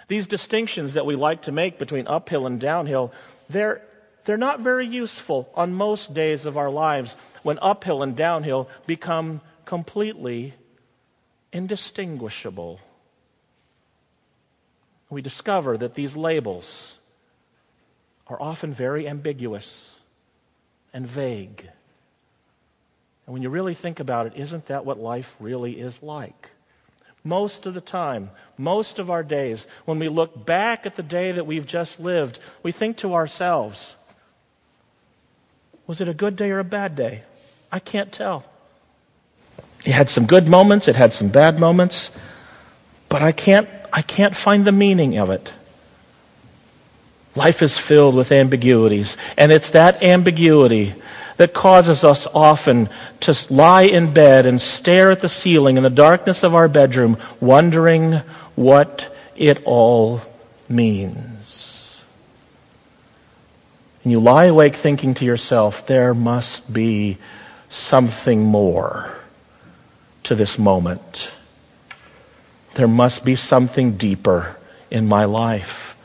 These 0.09 0.27
distinctions 0.27 0.95
that 0.95 1.05
we 1.05 1.17
like 1.17 1.43
to 1.43 1.53
make 1.53 1.79
between 1.79 2.07
uphill 2.07 2.47
and 2.47 2.59
downhill, 2.59 3.13
they're, 3.51 3.83
they're 4.27 4.37
not 4.37 4.61
very 4.61 4.87
useful 4.87 5.49
on 5.55 5.73
most 5.73 6.13
days 6.13 6.45
of 6.45 6.59
our 6.59 6.69
lives 6.69 7.17
when 7.43 7.59
uphill 7.63 8.03
and 8.03 8.15
downhill 8.15 8.69
become 8.87 9.41
completely 9.65 10.53
indistinguishable. 11.53 12.81
We 15.09 15.23
discover 15.23 15.79
that 15.79 15.95
these 15.95 16.17
labels 16.17 16.95
are 18.27 18.41
often 18.43 18.75
very 18.75 19.09
ambiguous 19.09 19.95
and 20.93 21.07
vague. 21.07 21.69
And 23.27 23.33
when 23.33 23.43
you 23.43 23.49
really 23.51 23.75
think 23.75 24.01
about 24.01 24.27
it, 24.27 24.33
isn't 24.37 24.67
that 24.67 24.85
what 24.85 24.99
life 24.99 25.37
really 25.39 25.79
is 25.79 26.03
like? 26.03 26.51
Most 27.23 27.67
of 27.67 27.75
the 27.75 27.81
time, 27.81 28.31
most 28.59 28.99
of 28.99 29.11
our 29.11 29.23
days, 29.23 29.67
when 29.85 29.99
we 29.99 30.09
look 30.09 30.47
back 30.47 30.87
at 30.87 30.97
the 30.97 31.03
day 31.03 31.33
that 31.33 31.47
we've 31.47 31.67
just 31.67 32.01
lived, 32.01 32.39
we 32.63 32.73
think 32.73 32.97
to 32.99 33.15
ourselves, 33.15 33.97
was 35.87 36.01
it 36.01 36.09
a 36.09 36.15
good 36.15 36.37
day 36.37 36.51
or 36.51 36.59
a 36.59 36.65
bad 36.65 36.97
day? 36.97 37.23
I 37.71 37.79
can't 37.79 38.13
tell. 38.13 38.45
It 39.85 39.93
had 39.93 40.11
some 40.11 40.27
good 40.27 40.49
moments, 40.49 40.89
it 40.89 40.97
had 40.97 41.15
some 41.15 41.29
bad 41.29 41.61
moments, 41.61 42.11
but 43.09 43.23
I 43.23 43.33
can't, 43.33 43.69
I 43.93 44.03
can't 44.03 44.35
find 44.35 44.65
the 44.65 44.73
meaning 44.73 45.19
of 45.19 45.31
it. 45.31 45.53
Life 47.35 47.63
is 47.63 47.79
filled 47.79 48.15
with 48.15 48.33
ambiguities, 48.33 49.17
and 49.37 49.53
it's 49.53 49.71
that 49.71 50.03
ambiguity 50.03 50.95
that 51.37 51.53
causes 51.53 52.03
us 52.03 52.27
often 52.35 52.89
to 53.21 53.37
lie 53.51 53.83
in 53.83 54.13
bed 54.13 54.47
and 54.47 54.61
stare 54.61 55.11
at 55.11 55.21
the 55.21 55.29
ceiling 55.29 55.77
in 55.77 55.83
the 55.83 55.91
darkness 55.91 56.43
of 56.43 56.55
our 56.55 56.67
bedroom, 56.67 57.19
wondering 57.41 58.15
what 58.55 59.15
it 59.37 59.63
all 59.65 60.23
means. 60.69 61.86
And 64.07 64.13
you 64.13 64.21
lie 64.21 64.45
awake 64.45 64.77
thinking 64.77 65.15
to 65.15 65.25
yourself, 65.25 65.85
there 65.89 66.15
must 66.15 66.73
be 66.73 67.19
something 67.69 68.45
more 68.45 69.19
to 70.23 70.37
this 70.37 70.61
moment. 70.61 71.33
There 72.75 72.87
must 72.87 73.25
be 73.25 73.35
something 73.35 73.97
deeper 73.97 74.55
in 74.93 75.09
my 75.09 75.25
life, 75.25 75.97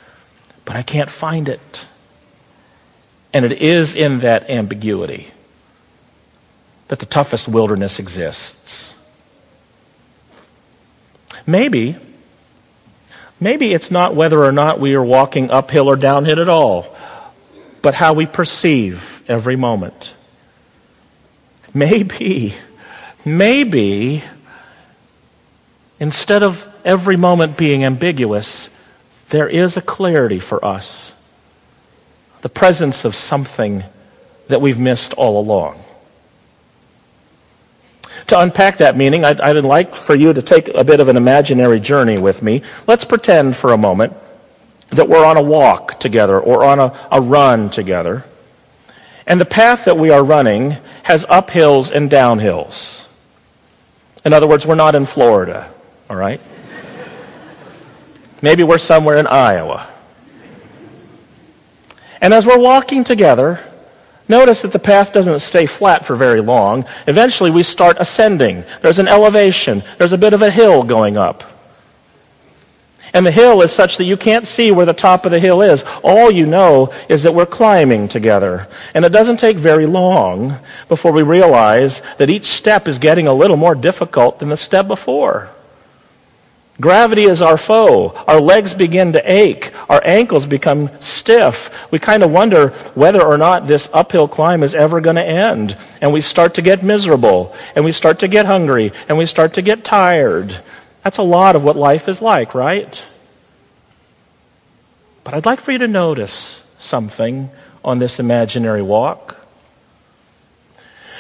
but 0.65 0.75
I 0.75 0.81
can't 0.81 1.11
find 1.11 1.47
it. 1.47 1.85
And 3.33 3.45
it 3.45 3.61
is 3.61 3.93
in 3.93 4.21
that 4.21 4.49
ambiguity 4.49 5.27
that 6.87 6.97
the 6.97 7.05
toughest 7.05 7.47
wilderness 7.47 7.99
exists. 7.99 8.95
Maybe, 11.45 11.97
maybe 13.39 13.73
it's 13.73 13.91
not 13.91 14.15
whether 14.15 14.43
or 14.43 14.51
not 14.51 14.79
we 14.79 14.95
are 14.95 15.03
walking 15.03 15.51
uphill 15.51 15.87
or 15.87 15.95
downhill 15.95 16.39
at 16.39 16.49
all, 16.49 16.97
but 17.81 17.93
how 17.93 18.13
we 18.13 18.25
perceive 18.25 19.23
every 19.27 19.55
moment. 19.55 20.13
Maybe 21.73 22.55
maybe 23.25 24.23
instead 25.99 26.43
of 26.43 26.67
every 26.83 27.15
moment 27.15 27.57
being 27.57 27.83
ambiguous, 27.83 28.69
there 29.29 29.47
is 29.47 29.77
a 29.77 29.81
clarity 29.81 30.39
for 30.39 30.63
us. 30.63 31.13
The 32.41 32.49
presence 32.49 33.05
of 33.05 33.15
something 33.15 33.83
that 34.47 34.61
we've 34.61 34.79
missed 34.79 35.13
all 35.13 35.39
along. 35.39 35.83
To 38.27 38.39
unpack 38.39 38.77
that 38.77 38.97
meaning, 38.97 39.23
I'd, 39.23 39.39
I'd, 39.39 39.63
like 39.63 39.95
for 39.95 40.15
you 40.15 40.33
to 40.33 40.41
take 40.41 40.69
a 40.69 40.83
bit 40.83 40.99
of 40.99 41.07
an 41.07 41.17
imaginary 41.17 41.79
journey 41.79 42.17
with 42.17 42.41
me. 42.41 42.61
Let's 42.87 43.03
pretend 43.03 43.55
for 43.55 43.73
a 43.73 43.77
moment 43.77 44.13
that 44.91 45.09
we're 45.09 45.25
on 45.25 45.37
a 45.37 45.41
walk 45.41 45.99
together 45.99 46.39
or 46.39 46.63
on 46.63 46.79
a, 46.79 47.07
a 47.11 47.21
run 47.21 47.69
together. 47.69 48.25
And 49.25 49.39
the 49.39 49.45
path 49.45 49.85
that 49.85 49.97
we 49.97 50.09
are 50.09 50.23
running 50.23 50.77
has 51.03 51.25
uphills 51.27 51.91
and 51.91 52.09
downhills. 52.09 53.05
In 54.25 54.33
other 54.33 54.47
words, 54.47 54.65
we're 54.65 54.75
not 54.75 54.93
in 54.93 55.05
Florida, 55.05 55.73
all 56.09 56.15
right? 56.15 56.41
Maybe 58.41 58.63
we're 58.63 58.77
somewhere 58.77 59.17
in 59.17 59.27
Iowa. 59.27 59.87
And 62.19 62.33
as 62.33 62.45
we're 62.45 62.59
walking 62.59 63.03
together, 63.03 63.59
notice 64.27 64.61
that 64.61 64.71
the 64.71 64.79
path 64.79 65.13
doesn't 65.13 65.39
stay 65.39 65.65
flat 65.65 66.05
for 66.05 66.15
very 66.15 66.41
long. 66.41 66.85
Eventually, 67.07 67.49
we 67.49 67.63
start 67.63 67.97
ascending. 67.99 68.63
There's 68.81 68.99
an 68.99 69.07
elevation, 69.07 69.83
there's 69.97 70.13
a 70.13 70.17
bit 70.17 70.33
of 70.33 70.41
a 70.41 70.51
hill 70.51 70.83
going 70.83 71.17
up. 71.17 71.43
And 73.13 73.25
the 73.25 73.31
hill 73.31 73.61
is 73.61 73.71
such 73.71 73.97
that 73.97 74.05
you 74.05 74.15
can't 74.15 74.47
see 74.47 74.71
where 74.71 74.85
the 74.85 74.93
top 74.93 75.25
of 75.25 75.31
the 75.31 75.39
hill 75.39 75.61
is. 75.61 75.83
All 76.03 76.31
you 76.31 76.45
know 76.45 76.93
is 77.09 77.23
that 77.23 77.33
we're 77.33 77.45
climbing 77.45 78.07
together. 78.07 78.67
And 78.93 79.03
it 79.03 79.11
doesn't 79.11 79.37
take 79.37 79.57
very 79.57 79.85
long 79.85 80.59
before 80.87 81.11
we 81.11 81.23
realize 81.23 82.01
that 82.17 82.29
each 82.29 82.45
step 82.45 82.87
is 82.87 82.99
getting 82.99 83.27
a 83.27 83.33
little 83.33 83.57
more 83.57 83.75
difficult 83.75 84.39
than 84.39 84.49
the 84.49 84.57
step 84.57 84.87
before. 84.87 85.49
Gravity 86.79 87.25
is 87.25 87.43
our 87.43 87.57
foe. 87.57 88.09
Our 88.27 88.41
legs 88.41 88.73
begin 88.73 89.13
to 89.13 89.31
ache. 89.31 89.71
Our 89.87 90.01
ankles 90.03 90.47
become 90.47 90.89
stiff. 90.99 91.69
We 91.91 91.99
kind 91.99 92.23
of 92.23 92.31
wonder 92.31 92.69
whether 92.95 93.21
or 93.21 93.37
not 93.37 93.67
this 93.67 93.89
uphill 93.93 94.27
climb 94.27 94.63
is 94.63 94.73
ever 94.73 94.99
going 94.99 95.17
to 95.17 95.23
end. 95.23 95.77
And 96.01 96.11
we 96.11 96.21
start 96.21 96.55
to 96.55 96.63
get 96.63 96.81
miserable. 96.81 97.53
And 97.75 97.85
we 97.85 97.91
start 97.91 98.19
to 98.19 98.27
get 98.27 98.47
hungry. 98.47 98.93
And 99.07 99.17
we 99.17 99.27
start 99.27 99.53
to 99.55 99.61
get 99.61 99.83
tired. 99.83 100.59
That's 101.03 101.17
a 101.17 101.23
lot 101.23 101.55
of 101.55 101.63
what 101.63 101.75
life 101.75 102.07
is 102.07 102.21
like, 102.21 102.53
right? 102.53 103.01
But 105.23 105.33
I'd 105.33 105.45
like 105.45 105.61
for 105.61 105.71
you 105.71 105.79
to 105.79 105.87
notice 105.87 106.63
something 106.79 107.49
on 107.83 107.99
this 107.99 108.19
imaginary 108.19 108.81
walk. 108.81 109.37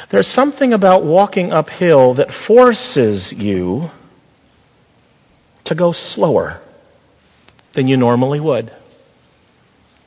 There's 0.09 0.27
something 0.27 0.73
about 0.73 1.03
walking 1.03 1.53
uphill 1.53 2.13
that 2.15 2.31
forces 2.31 3.31
you 3.31 3.91
to 5.63 5.75
go 5.75 5.91
slower 5.91 6.59
than 7.73 7.87
you 7.87 7.95
normally 7.97 8.39
would. 8.39 8.71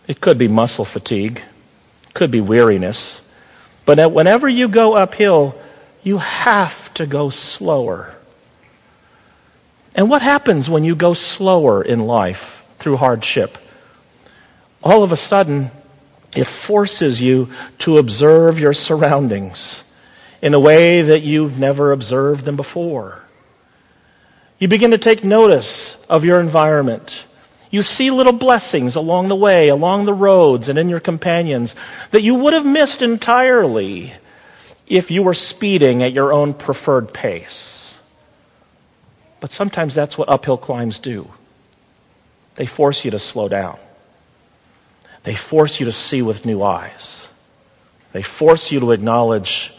It 0.06 0.20
could 0.20 0.36
be 0.36 0.48
muscle 0.48 0.84
fatigue, 0.84 1.42
could 2.12 2.30
be 2.30 2.40
weariness, 2.40 3.22
but 3.86 4.12
whenever 4.12 4.48
you 4.48 4.68
go 4.68 4.94
uphill, 4.94 5.58
you 6.02 6.18
have 6.18 6.92
to 6.94 7.06
go 7.06 7.30
slower. 7.30 8.13
And 9.94 10.10
what 10.10 10.22
happens 10.22 10.68
when 10.68 10.84
you 10.84 10.96
go 10.96 11.14
slower 11.14 11.82
in 11.82 12.00
life 12.00 12.64
through 12.78 12.96
hardship? 12.96 13.58
All 14.82 15.02
of 15.02 15.12
a 15.12 15.16
sudden, 15.16 15.70
it 16.34 16.48
forces 16.48 17.20
you 17.20 17.50
to 17.78 17.98
observe 17.98 18.58
your 18.58 18.72
surroundings 18.72 19.84
in 20.42 20.52
a 20.52 20.60
way 20.60 21.00
that 21.00 21.22
you've 21.22 21.58
never 21.58 21.92
observed 21.92 22.44
them 22.44 22.56
before. 22.56 23.22
You 24.58 24.68
begin 24.68 24.90
to 24.90 24.98
take 24.98 25.24
notice 25.24 25.96
of 26.08 26.24
your 26.24 26.40
environment. 26.40 27.24
You 27.70 27.82
see 27.82 28.10
little 28.10 28.32
blessings 28.32 28.96
along 28.96 29.28
the 29.28 29.36
way, 29.36 29.68
along 29.68 30.04
the 30.04 30.14
roads, 30.14 30.68
and 30.68 30.78
in 30.78 30.88
your 30.88 31.00
companions 31.00 31.74
that 32.10 32.22
you 32.22 32.34
would 32.34 32.52
have 32.52 32.66
missed 32.66 33.02
entirely 33.02 34.12
if 34.86 35.10
you 35.10 35.22
were 35.22 35.34
speeding 35.34 36.02
at 36.02 36.12
your 36.12 36.32
own 36.32 36.52
preferred 36.54 37.14
pace. 37.14 37.83
But 39.44 39.52
sometimes 39.52 39.92
that's 39.92 40.16
what 40.16 40.30
uphill 40.30 40.56
climbs 40.56 40.98
do. 40.98 41.30
They 42.54 42.64
force 42.64 43.04
you 43.04 43.10
to 43.10 43.18
slow 43.18 43.46
down. 43.46 43.76
They 45.24 45.34
force 45.34 45.78
you 45.78 45.84
to 45.84 45.92
see 45.92 46.22
with 46.22 46.46
new 46.46 46.62
eyes. 46.62 47.28
They 48.12 48.22
force 48.22 48.72
you 48.72 48.80
to 48.80 48.92
acknowledge 48.92 49.74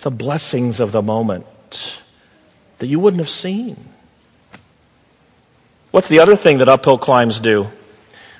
the 0.00 0.10
blessings 0.10 0.78
of 0.78 0.92
the 0.92 1.00
moment 1.00 1.46
that 2.76 2.86
you 2.88 3.00
wouldn't 3.00 3.20
have 3.20 3.30
seen. 3.30 3.82
What's 5.90 6.10
the 6.10 6.18
other 6.18 6.36
thing 6.36 6.58
that 6.58 6.68
uphill 6.68 6.98
climbs 6.98 7.40
do? 7.40 7.70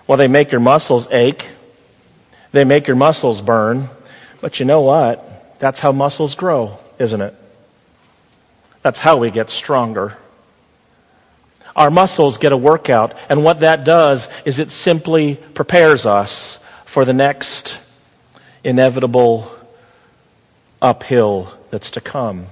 Well, 0.07 0.19
they 0.19 0.29
make 0.29 0.53
your 0.53 0.61
muscles 0.61 1.09
ache. 1.11 1.49
They 2.53 2.65
make 2.65 2.87
your 2.87 2.97
muscles 2.97 3.41
burn. 3.41 3.89
But 4.43 4.61
you 4.61 4.67
know 4.67 4.83
what? 4.83 5.59
That's 5.61 5.81
how 5.81 5.93
muscles 5.93 6.35
grow, 6.35 6.79
isn't 6.99 7.23
it? 7.23 7.35
That's 8.83 8.99
how 8.99 9.17
we 9.17 9.31
get 9.31 9.49
stronger 9.49 10.19
our 11.75 11.91
muscles 11.91 12.39
get 12.39 12.53
a 12.53 12.57
workout. 12.57 13.17
And 13.29 13.43
what 13.43 13.61
that 13.61 13.85
does 13.85 14.29
is 14.45 14.59
it 14.59 14.71
simply 14.71 15.37
prepares 15.55 16.07
us 16.07 16.59
for 16.85 17.05
the 17.05 17.13
next 17.13 17.79
inevitable 18.65 19.51
uphill 20.81 21.53
that's 21.71 21.91
to 21.93 22.01
come. 22.01 22.47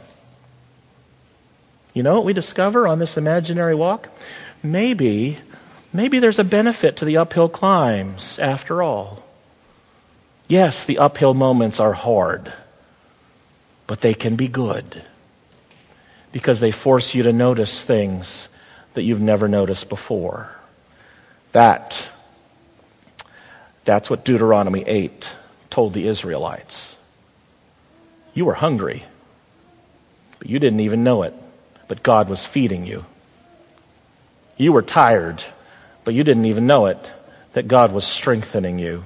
You 1.95 2.03
know 2.03 2.15
what 2.15 2.25
we 2.25 2.33
discover 2.33 2.89
on 2.89 2.99
this 2.99 3.17
imaginary 3.17 3.75
walk? 3.75 4.09
Maybe, 4.63 5.39
maybe 5.93 6.19
there's 6.19 6.39
a 6.39 6.45
benefit 6.45 6.97
to 6.97 7.05
the 7.05 7.17
uphill 7.17 7.49
climbs 7.49 8.39
after 8.39 8.83
all. 8.83 9.23
Yes, 10.49 10.85
the 10.85 10.99
uphill 10.99 11.35
moments 11.35 11.81
are 11.81 11.93
hard, 11.93 12.53
but 13.87 14.01
they 14.01 14.13
can 14.13 14.37
be 14.37 14.49
good 14.49 15.03
because 16.33 16.61
they 16.61 16.73
force 16.73 17.15
you 17.15 17.23
to 17.23 17.33
notice 17.33 17.83
things 17.83 18.49
that 18.95 19.03
you've 19.03 19.21
never 19.21 19.49
noticed 19.49 19.89
before. 19.89 20.51
That, 21.53 22.09
that's 23.85 24.09
what 24.09 24.25
Deuteronomy 24.25 24.83
8 24.83 25.31
told 25.71 25.93
the 25.93 26.09
Israelites. 26.09 26.97
You 28.33 28.45
were 28.45 28.55
hungry, 28.55 29.05
but 30.39 30.49
you 30.49 30.59
didn't 30.59 30.81
even 30.81 31.05
know 31.05 31.23
it, 31.23 31.35
but 31.87 32.03
God 32.03 32.29
was 32.29 32.45
feeding 32.45 32.87
you. 32.87 33.05
You 34.57 34.73
were 34.73 34.83
tired, 34.83 35.45
but 36.05 36.15
you 36.15 36.25
didn't 36.25 36.47
even 36.47 36.67
know 36.67 36.87
it, 36.87 37.13
that 37.53 37.69
God 37.69 37.93
was 37.93 38.05
strengthening 38.05 38.79
you. 38.79 39.05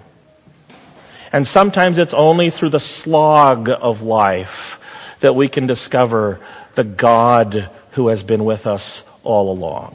And 1.33 1.47
sometimes 1.47 1.99
it's 1.99 2.15
only 2.15 2.51
through 2.51 2.71
the 2.71 2.81
slog 2.81 3.69
of 3.69 4.03
life 4.03 4.81
that 5.21 5.35
we 5.35 5.49
can 5.49 5.67
discover 5.67 6.41
the 6.75 6.85
God 6.85 7.71
who 7.93 8.09
has 8.09 8.23
been 8.23 8.45
with 8.45 8.67
us 8.67 9.03
all 9.29 9.53
along. 9.53 9.95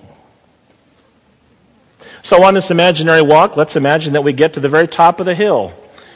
So, 2.22 2.44
on 2.44 2.54
this 2.54 2.70
imaginary 2.72 3.24
walk, 3.24 3.58
let's 3.58 3.76
imagine 3.76 4.14
that 4.14 4.24
we 4.24 4.32
get 4.32 4.54
to 4.54 4.60
the 4.60 4.70
very 4.70 4.88
top 4.88 5.20
of 5.20 5.26
the 5.26 5.34
hill, 5.34 5.74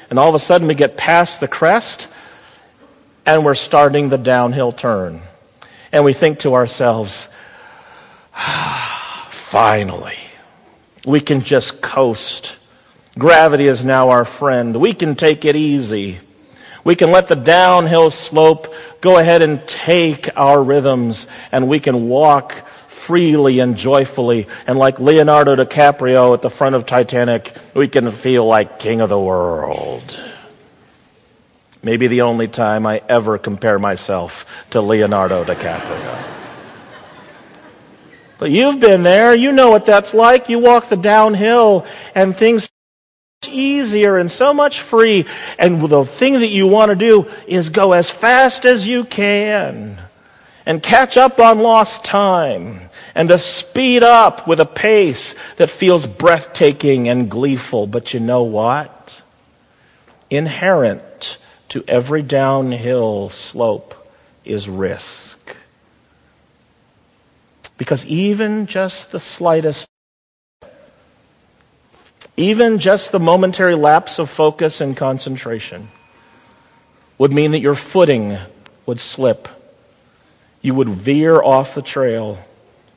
and 0.10 0.20
all 0.20 0.30
of 0.30 0.36
a 0.36 0.40
sudden 0.40 0.68
we 0.68 0.76
get 0.76 0.96
past 0.96 1.40
the 1.40 1.48
crest, 1.48 2.08
and 3.26 3.44
we're 3.44 3.56
starting 3.56 4.10
the 4.10 4.18
downhill 4.18 4.72
turn. 4.72 5.22
And 5.92 6.06
we 6.06 6.14
think 6.14 6.40
to 6.40 6.54
ourselves, 6.54 7.28
ah, 8.36 9.28
finally, 9.32 10.18
we 11.06 11.20
can 11.20 11.42
just 11.42 11.82
coast. 11.82 12.56
Gravity 13.18 13.66
is 13.66 13.84
now 13.84 14.12
our 14.12 14.26
friend. 14.26 14.78
We 14.78 14.94
can 14.94 15.16
take 15.16 15.44
it 15.44 15.56
easy. 15.56 16.20
We 16.84 16.96
can 16.96 17.12
let 17.12 17.28
the 17.28 17.36
downhill 17.36 18.12
slope 18.12 18.74
go 19.02 19.18
ahead 19.18 19.42
and 19.42 19.68
take 19.68 20.30
our 20.38 20.62
rhythms, 20.62 21.26
and 21.52 21.68
we 21.68 21.80
can 21.80 22.08
walk 22.08 22.64
freely 23.08 23.60
and 23.60 23.78
joyfully. 23.78 24.48
And 24.68 24.78
like 24.78 25.00
Leonardo 25.00 25.56
DiCaprio 25.56 26.34
at 26.34 26.42
the 26.42 26.50
front 26.50 26.76
of 26.76 26.86
Titanic, 26.86 27.56
we 27.74 27.88
can 27.88 28.12
feel 28.12 28.46
like 28.46 28.80
king 28.80 29.00
of 29.00 29.08
the 29.08 29.20
world. 29.20 30.20
Maybe 31.82 32.08
the 32.08 32.24
only 32.24 32.50
time 32.50 32.86
I 32.86 33.02
ever 33.08 33.38
compare 33.38 33.80
myself 33.80 34.46
to 34.72 34.82
Leonardo 34.82 35.46
DiCaprio. 35.46 36.24
But 38.40 38.52
you've 38.52 38.82
been 38.82 39.04
there. 39.04 39.34
You 39.34 39.54
know 39.54 39.70
what 39.70 39.86
that's 39.86 40.14
like. 40.14 40.50
You 40.50 40.60
walk 40.60 40.90
the 40.90 40.98
downhill 40.98 41.86
and 42.14 42.36
things 42.36 42.70
much 43.42 43.54
easier 43.54 44.18
and 44.18 44.30
so 44.30 44.54
much 44.54 44.82
free. 44.82 45.26
And 45.58 45.82
the 45.82 46.04
thing 46.04 46.34
that 46.34 46.48
you 46.48 46.68
want 46.68 46.90
to 46.90 46.96
do 46.98 47.32
is 47.48 47.70
go 47.70 47.94
as 47.94 48.10
fast 48.10 48.66
as 48.66 48.86
you 48.86 49.06
can 49.06 50.02
and 50.66 50.84
catch 50.84 51.16
up 51.16 51.40
on 51.40 51.60
lost 51.60 52.04
time 52.04 52.87
and 53.18 53.30
to 53.30 53.38
speed 53.40 54.04
up 54.04 54.48
with 54.48 54.60
a 54.60 54.66
pace 54.66 55.34
that 55.56 55.72
feels 55.72 56.06
breathtaking 56.06 57.10
and 57.10 57.32
gleeful. 57.32 57.88
But 57.88 58.14
you 58.14 58.20
know 58.20 58.44
what? 58.44 59.24
Inherent 60.30 61.40
to 61.70 61.84
every 61.88 62.22
downhill 62.22 63.30
slope 63.30 63.96
is 64.46 64.70
risk. 64.70 65.56
Because 67.80 68.06
even 68.06 68.68
just 68.68 69.12
the 69.12 69.20
slightest, 69.20 69.88
even 72.38 72.78
just 72.78 73.12
the 73.12 73.20
momentary 73.20 73.74
lapse 73.74 74.20
of 74.20 74.30
focus 74.30 74.80
and 74.80 74.96
concentration 74.96 75.90
would 77.18 77.34
mean 77.34 77.50
that 77.54 77.62
your 77.62 77.74
footing 77.74 78.38
would 78.86 79.00
slip. 79.00 79.48
You 80.62 80.76
would 80.76 80.90
veer 80.90 81.42
off 81.42 81.74
the 81.74 81.82
trail 81.82 82.38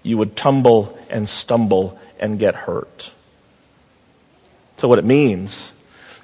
you 0.02 0.18
would 0.18 0.36
tumble 0.36 0.98
and 1.08 1.28
stumble 1.28 1.98
and 2.18 2.38
get 2.38 2.54
hurt. 2.54 3.10
So, 4.76 4.88
what 4.88 4.98
it 4.98 5.04
means 5.04 5.72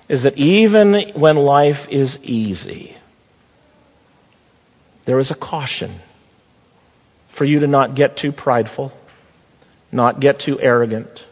is 0.08 0.22
that 0.22 0.38
even 0.38 1.12
when 1.14 1.36
life 1.36 1.88
is 1.88 2.18
easy, 2.22 2.96
there 5.04 5.18
is 5.18 5.30
a 5.30 5.34
caution 5.34 6.00
for 7.28 7.44
you 7.44 7.60
to 7.60 7.66
not 7.66 7.94
get 7.94 8.16
too 8.16 8.32
prideful, 8.32 8.92
not 9.92 10.20
get 10.20 10.38
too 10.38 10.60
arrogant, 10.60 11.26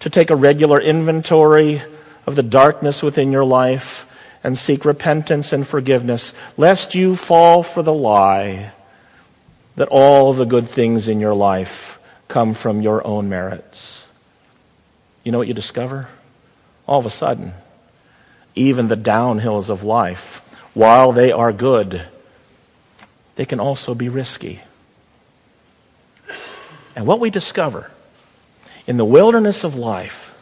to 0.00 0.10
take 0.10 0.30
a 0.30 0.36
regular 0.36 0.80
inventory 0.80 1.82
of 2.26 2.34
the 2.34 2.42
darkness 2.42 3.02
within 3.02 3.30
your 3.30 3.44
life 3.44 4.06
and 4.42 4.58
seek 4.58 4.84
repentance 4.84 5.52
and 5.52 5.66
forgiveness, 5.66 6.32
lest 6.56 6.94
you 6.94 7.14
fall 7.14 7.62
for 7.62 7.82
the 7.82 7.92
lie 7.92 8.72
that 9.76 9.88
all 9.88 10.32
the 10.32 10.44
good 10.44 10.68
things 10.68 11.08
in 11.08 11.20
your 11.20 11.34
life 11.34 11.98
come 12.28 12.54
from 12.54 12.80
your 12.80 13.06
own 13.06 13.28
merits. 13.28 14.04
You 15.24 15.32
know 15.32 15.38
what 15.38 15.48
you 15.48 15.54
discover? 15.54 16.08
All 16.86 16.98
of 16.98 17.06
a 17.06 17.10
sudden, 17.10 17.52
even 18.54 18.88
the 18.88 18.96
downhills 18.96 19.70
of 19.70 19.82
life, 19.82 20.42
while 20.74 21.12
they 21.12 21.32
are 21.32 21.52
good, 21.52 22.02
they 23.36 23.44
can 23.44 23.60
also 23.60 23.94
be 23.94 24.08
risky. 24.08 24.60
And 26.96 27.06
what 27.06 27.20
we 27.20 27.30
discover 27.30 27.90
in 28.86 28.96
the 28.96 29.04
wilderness 29.04 29.64
of 29.64 29.76
life 29.76 30.34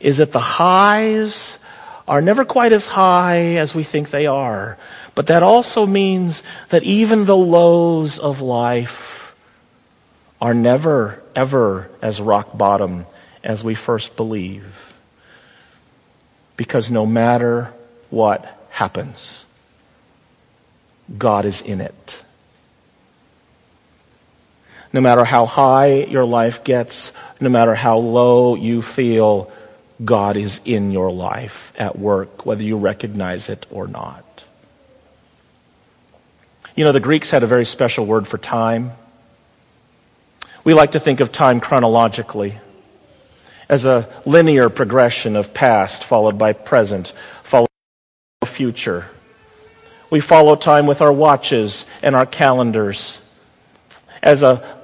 is 0.00 0.18
that 0.18 0.32
the 0.32 0.40
highs 0.40 1.58
are 2.06 2.20
never 2.20 2.44
quite 2.44 2.72
as 2.72 2.86
high 2.86 3.56
as 3.56 3.74
we 3.74 3.82
think 3.82 4.10
they 4.10 4.26
are. 4.26 4.76
But 5.14 5.26
that 5.26 5.42
also 5.42 5.86
means 5.86 6.42
that 6.70 6.82
even 6.82 7.24
the 7.24 7.36
lows 7.36 8.18
of 8.18 8.40
life 8.40 9.34
are 10.40 10.54
never, 10.54 11.22
ever 11.36 11.88
as 12.02 12.20
rock 12.20 12.56
bottom 12.56 13.06
as 13.42 13.62
we 13.62 13.74
first 13.74 14.16
believe. 14.16 14.92
Because 16.56 16.90
no 16.90 17.06
matter 17.06 17.72
what 18.10 18.44
happens, 18.70 19.44
God 21.16 21.44
is 21.44 21.60
in 21.60 21.80
it. 21.80 22.22
No 24.92 25.00
matter 25.00 25.24
how 25.24 25.46
high 25.46 26.04
your 26.04 26.24
life 26.24 26.62
gets, 26.62 27.12
no 27.40 27.48
matter 27.48 27.74
how 27.74 27.98
low 27.98 28.54
you 28.54 28.80
feel, 28.80 29.50
God 30.04 30.36
is 30.36 30.60
in 30.64 30.92
your 30.92 31.10
life 31.10 31.72
at 31.76 31.98
work, 31.98 32.46
whether 32.46 32.62
you 32.62 32.76
recognize 32.76 33.48
it 33.48 33.66
or 33.70 33.86
not. 33.86 34.23
You 36.76 36.82
know, 36.82 36.90
the 36.90 36.98
Greeks 36.98 37.30
had 37.30 37.44
a 37.44 37.46
very 37.46 37.64
special 37.64 38.04
word 38.04 38.26
for 38.26 38.36
time. 38.36 38.92
We 40.64 40.74
like 40.74 40.92
to 40.92 41.00
think 41.00 41.20
of 41.20 41.30
time 41.30 41.60
chronologically 41.60 42.58
as 43.68 43.84
a 43.84 44.08
linear 44.26 44.68
progression 44.68 45.36
of 45.36 45.54
past 45.54 46.02
followed 46.02 46.36
by 46.36 46.52
present, 46.52 47.12
followed 47.44 47.68
by 48.40 48.48
future. 48.48 49.06
We 50.10 50.18
follow 50.18 50.56
time 50.56 50.88
with 50.88 51.00
our 51.00 51.12
watches 51.12 51.84
and 52.02 52.16
our 52.16 52.26
calendars 52.26 53.18
as 54.20 54.42
a, 54.42 54.80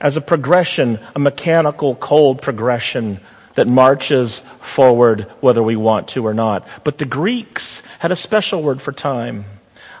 as 0.00 0.16
a 0.16 0.22
progression, 0.22 0.98
a 1.14 1.18
mechanical, 1.18 1.94
cold 1.94 2.40
progression 2.40 3.20
that 3.54 3.68
marches 3.68 4.40
forward 4.60 5.30
whether 5.40 5.62
we 5.62 5.76
want 5.76 6.08
to 6.08 6.26
or 6.26 6.32
not. 6.32 6.66
But 6.84 6.96
the 6.96 7.04
Greeks 7.04 7.82
had 7.98 8.12
a 8.12 8.16
special 8.16 8.62
word 8.62 8.80
for 8.80 8.92
time 8.92 9.44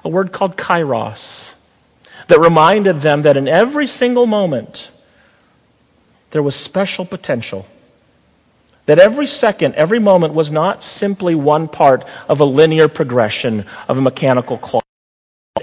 a 0.04 0.08
word 0.08 0.32
called 0.32 0.56
kairos 0.56 1.50
that 2.28 2.40
reminded 2.40 3.00
them 3.00 3.22
that 3.22 3.36
in 3.36 3.48
every 3.48 3.86
single 3.86 4.26
moment 4.26 4.90
there 6.30 6.42
was 6.42 6.56
special 6.56 7.04
potential. 7.04 7.66
That 8.86 8.98
every 8.98 9.26
second, 9.26 9.76
every 9.76 10.00
moment 10.00 10.34
was 10.34 10.50
not 10.50 10.82
simply 10.82 11.34
one 11.34 11.68
part 11.68 12.04
of 12.28 12.40
a 12.40 12.44
linear 12.44 12.88
progression 12.88 13.66
of 13.86 13.98
a 13.98 14.00
mechanical 14.00 14.58
clock. 14.58 14.82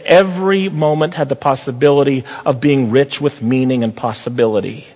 Every 0.05 0.69
moment 0.69 1.15
had 1.15 1.27
the 1.27 1.35
possibility 1.35 2.23
of 2.45 2.61
being 2.61 2.91
rich 2.91 3.19
with 3.19 3.41
meaning 3.41 3.83
and 3.83 3.95
possibility. 3.95 4.87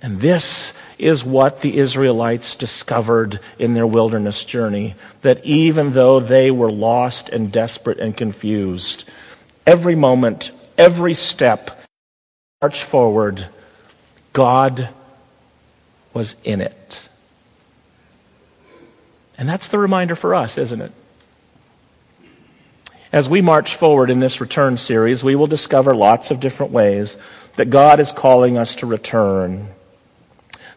And 0.00 0.20
this 0.20 0.72
is 0.98 1.24
what 1.24 1.60
the 1.60 1.78
Israelites 1.78 2.56
discovered 2.56 3.40
in 3.58 3.74
their 3.74 3.86
wilderness 3.86 4.44
journey 4.44 4.94
that 5.22 5.44
even 5.44 5.92
though 5.92 6.20
they 6.20 6.50
were 6.50 6.70
lost 6.70 7.28
and 7.28 7.52
desperate 7.52 7.98
and 7.98 8.16
confused, 8.16 9.04
every 9.66 9.94
moment, 9.94 10.50
every 10.76 11.14
step, 11.14 11.80
march 12.60 12.82
forward, 12.82 13.46
God 14.32 14.88
was 16.12 16.36
in 16.44 16.60
it. 16.60 17.00
And 19.36 19.48
that's 19.48 19.68
the 19.68 19.78
reminder 19.78 20.16
for 20.16 20.34
us, 20.34 20.58
isn't 20.58 20.80
it? 20.80 20.92
As 23.12 23.28
we 23.28 23.40
march 23.40 23.76
forward 23.76 24.10
in 24.10 24.20
this 24.20 24.40
return 24.40 24.76
series, 24.76 25.24
we 25.24 25.34
will 25.34 25.46
discover 25.46 25.94
lots 25.94 26.30
of 26.30 26.40
different 26.40 26.72
ways 26.72 27.16
that 27.54 27.70
God 27.70 28.00
is 28.00 28.12
calling 28.12 28.58
us 28.58 28.74
to 28.76 28.86
return. 28.86 29.68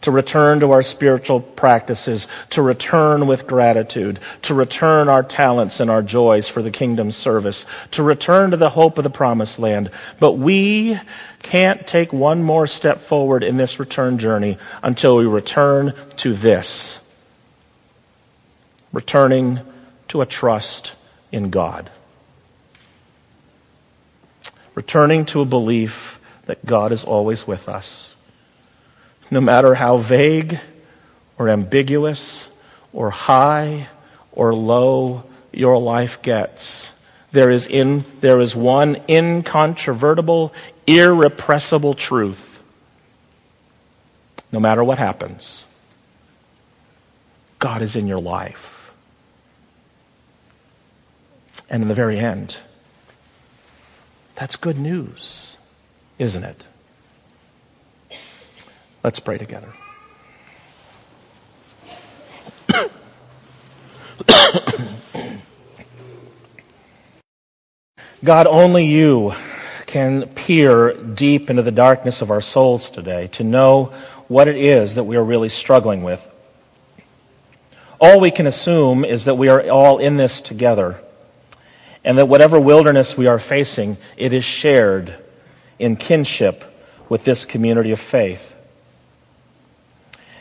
To 0.02 0.12
return 0.12 0.62
to 0.62 0.72
our 0.72 0.82
spiritual 0.82 1.42
practices, 1.42 2.28
to 2.52 2.62
return 2.62 3.28
with 3.28 3.46
gratitude, 3.46 4.20
to 4.44 4.54
return 4.56 5.10
our 5.10 5.22
talents 5.22 5.80
and 5.80 5.92
our 5.92 6.02
joys 6.02 6.50
for 6.50 6.64
the 6.64 6.72
kingdom's 6.72 7.16
service, 7.16 7.68
to 7.92 8.02
return 8.02 8.50
to 8.52 8.58
the 8.58 8.72
hope 8.72 8.98
of 8.98 9.04
the 9.04 9.12
promised 9.12 9.60
land. 9.60 9.92
But 10.20 10.34
we 10.34 11.00
can't 11.44 11.86
take 11.86 12.12
one 12.12 12.42
more 12.42 12.66
step 12.66 13.02
forward 13.02 13.44
in 13.44 13.58
this 13.58 13.80
return 13.80 14.18
journey 14.18 14.58
until 14.82 15.18
we 15.18 15.26
return 15.26 15.94
to 16.18 16.34
this 16.34 17.02
returning 18.94 19.60
to 20.10 20.22
a 20.22 20.26
trust 20.26 20.94
in 21.32 21.50
God, 21.50 21.90
returning 24.76 25.26
to 25.26 25.42
a 25.42 25.46
belief 25.46 26.20
that 26.46 26.66
God 26.66 26.92
is 26.92 27.06
always 27.06 27.48
with 27.48 27.70
us. 27.70 28.11
No 29.32 29.40
matter 29.40 29.74
how 29.74 29.98
vague 29.98 30.60
or 31.40 31.48
ambiguous 31.50 32.48
or 32.92 33.10
high 33.10 33.88
or 34.34 34.54
low 34.54 35.24
your 35.54 35.78
life 35.78 36.22
gets, 36.22 36.92
there 37.32 37.50
is, 37.50 37.66
in, 37.66 38.04
there 38.20 38.42
is 38.42 38.56
one 38.56 39.02
incontrovertible, 39.08 40.54
irrepressible 40.86 41.94
truth. 41.94 42.62
No 44.52 44.60
matter 44.60 44.84
what 44.84 44.98
happens, 44.98 45.66
God 47.58 47.82
is 47.82 47.96
in 47.96 48.06
your 48.06 48.20
life. 48.20 48.92
And 51.70 51.84
in 51.84 51.88
the 51.88 51.96
very 51.96 52.20
end, 52.20 52.58
that's 54.36 54.58
good 54.58 54.78
news, 54.78 55.56
isn't 56.20 56.44
it? 56.44 56.66
Let's 59.04 59.20
pray 59.20 59.40
together. 59.40 59.74
God, 68.24 68.46
only 68.46 68.86
you 68.86 69.34
can 69.88 70.28
peer 70.28 70.94
deep 70.94 71.50
into 71.50 71.64
the 71.64 71.72
darkness 71.72 72.22
of 72.22 72.30
our 72.30 72.42
souls 72.42 72.92
today 72.92 73.28
to 73.30 73.44
know 73.44 73.92
what 74.28 74.48
it 74.48 74.56
is 74.56 74.94
that 74.96 75.06
we 75.06 75.18
are 75.18 75.24
really 75.24 75.50
struggling 75.50 76.04
with. 76.04 76.28
All 78.00 78.20
we 78.20 78.30
can 78.30 78.46
assume 78.46 79.04
is 79.04 79.26
that 79.26 79.36
we 79.36 79.48
are 79.48 79.68
all 79.70 79.98
in 79.98 80.18
this 80.18 80.42
together 80.42 81.02
and 82.04 82.20
that 82.20 82.28
whatever 82.28 82.60
wilderness 82.60 83.18
we 83.18 83.26
are 83.26 83.40
facing, 83.40 83.98
it 84.16 84.32
is 84.32 84.46
shared 84.46 85.16
in 85.80 85.96
kinship 85.96 86.64
with 87.10 87.24
this 87.24 87.46
community 87.46 87.92
of 87.92 88.00
faith. 88.00 88.52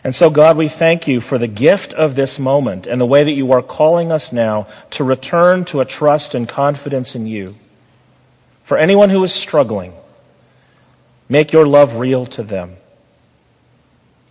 And 0.03 0.15
so, 0.15 0.31
God, 0.31 0.57
we 0.57 0.69
thank 0.69 1.07
you 1.07 1.21
for 1.21 1.37
the 1.37 1.47
gift 1.47 1.93
of 1.93 2.15
this 2.15 2.39
moment 2.39 2.87
and 2.87 3.01
the 3.01 3.07
way 3.07 3.23
that 3.23 3.33
you 3.33 3.53
are 3.53 3.63
calling 3.63 4.11
us 4.11 4.33
now 4.33 4.67
to 4.93 5.05
return 5.05 5.65
to 5.67 5.81
a 5.81 5.85
trust 5.85 6.35
and 6.35 6.49
confidence 6.49 7.15
in 7.15 7.27
you. 7.27 7.55
For 8.65 8.79
anyone 8.79 9.11
who 9.11 9.23
is 9.25 9.33
struggling, 9.33 9.93
make 11.29 11.53
your 11.53 11.67
love 11.67 11.97
real 11.97 12.25
to 12.27 12.43
them. 12.43 12.77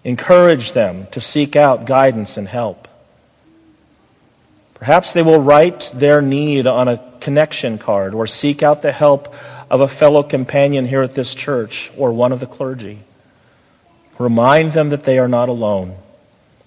Encourage 0.04 0.72
them 0.72 1.08
to 1.12 1.22
seek 1.22 1.56
out 1.56 1.86
guidance 1.86 2.38
and 2.38 2.48
help. 2.48 2.88
Perhaps 4.74 5.14
they 5.14 5.22
will 5.22 5.42
write 5.42 5.92
their 5.94 6.22
need 6.22 6.66
on 6.66 6.88
a 6.88 7.04
connection 7.20 7.78
card 7.78 8.16
or 8.16 8.26
seek 8.26 8.64
out 8.64 8.82
the 8.82 8.94
help 8.94 9.36
of 9.70 9.82
a 9.82 9.88
fellow 9.88 10.24
companion 10.24 10.88
here 10.88 11.02
at 11.02 11.14
this 11.14 11.36
church 11.36 11.92
or 11.98 12.12
one 12.12 12.32
of 12.32 12.40
the 12.40 12.48
clergy. 12.48 13.00
Remind 14.20 14.74
them 14.74 14.90
that 14.90 15.06
they 15.06 15.18
are 15.18 15.30
not 15.30 15.50
alone, 15.50 15.98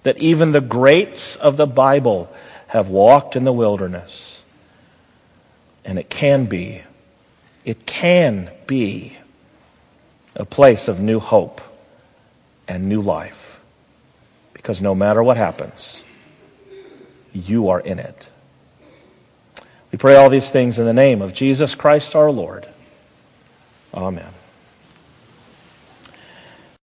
that 0.01 0.17
even 0.17 0.51
the 0.51 0.59
greats 0.59 1.35
of 1.35 1.55
the 1.55 1.67
Bible 1.67 2.33
have 2.67 2.87
walked 2.87 3.35
in 3.35 3.43
the 3.43 3.53
wilderness. 3.53 4.41
And 5.85 5.99
it 5.99 6.09
can 6.09 6.47
be, 6.47 6.81
it 7.63 7.85
can 7.85 8.49
be 8.65 9.17
a 10.35 10.45
place 10.45 10.87
of 10.87 10.99
new 10.99 11.19
hope 11.19 11.61
and 12.67 12.89
new 12.89 13.01
life. 13.01 13.61
Because 14.53 14.81
no 14.81 14.95
matter 14.95 15.21
what 15.21 15.37
happens, 15.37 16.03
you 17.33 17.69
are 17.69 17.79
in 17.79 17.99
it. 17.99 18.27
We 19.91 19.99
pray 19.99 20.15
all 20.15 20.31
these 20.31 20.49
things 20.49 20.79
in 20.79 20.85
the 20.85 20.93
name 20.93 21.21
of 21.21 21.33
Jesus 21.33 21.75
Christ 21.75 22.15
our 22.15 22.31
Lord. 22.31 22.67
Amen. 23.93 24.33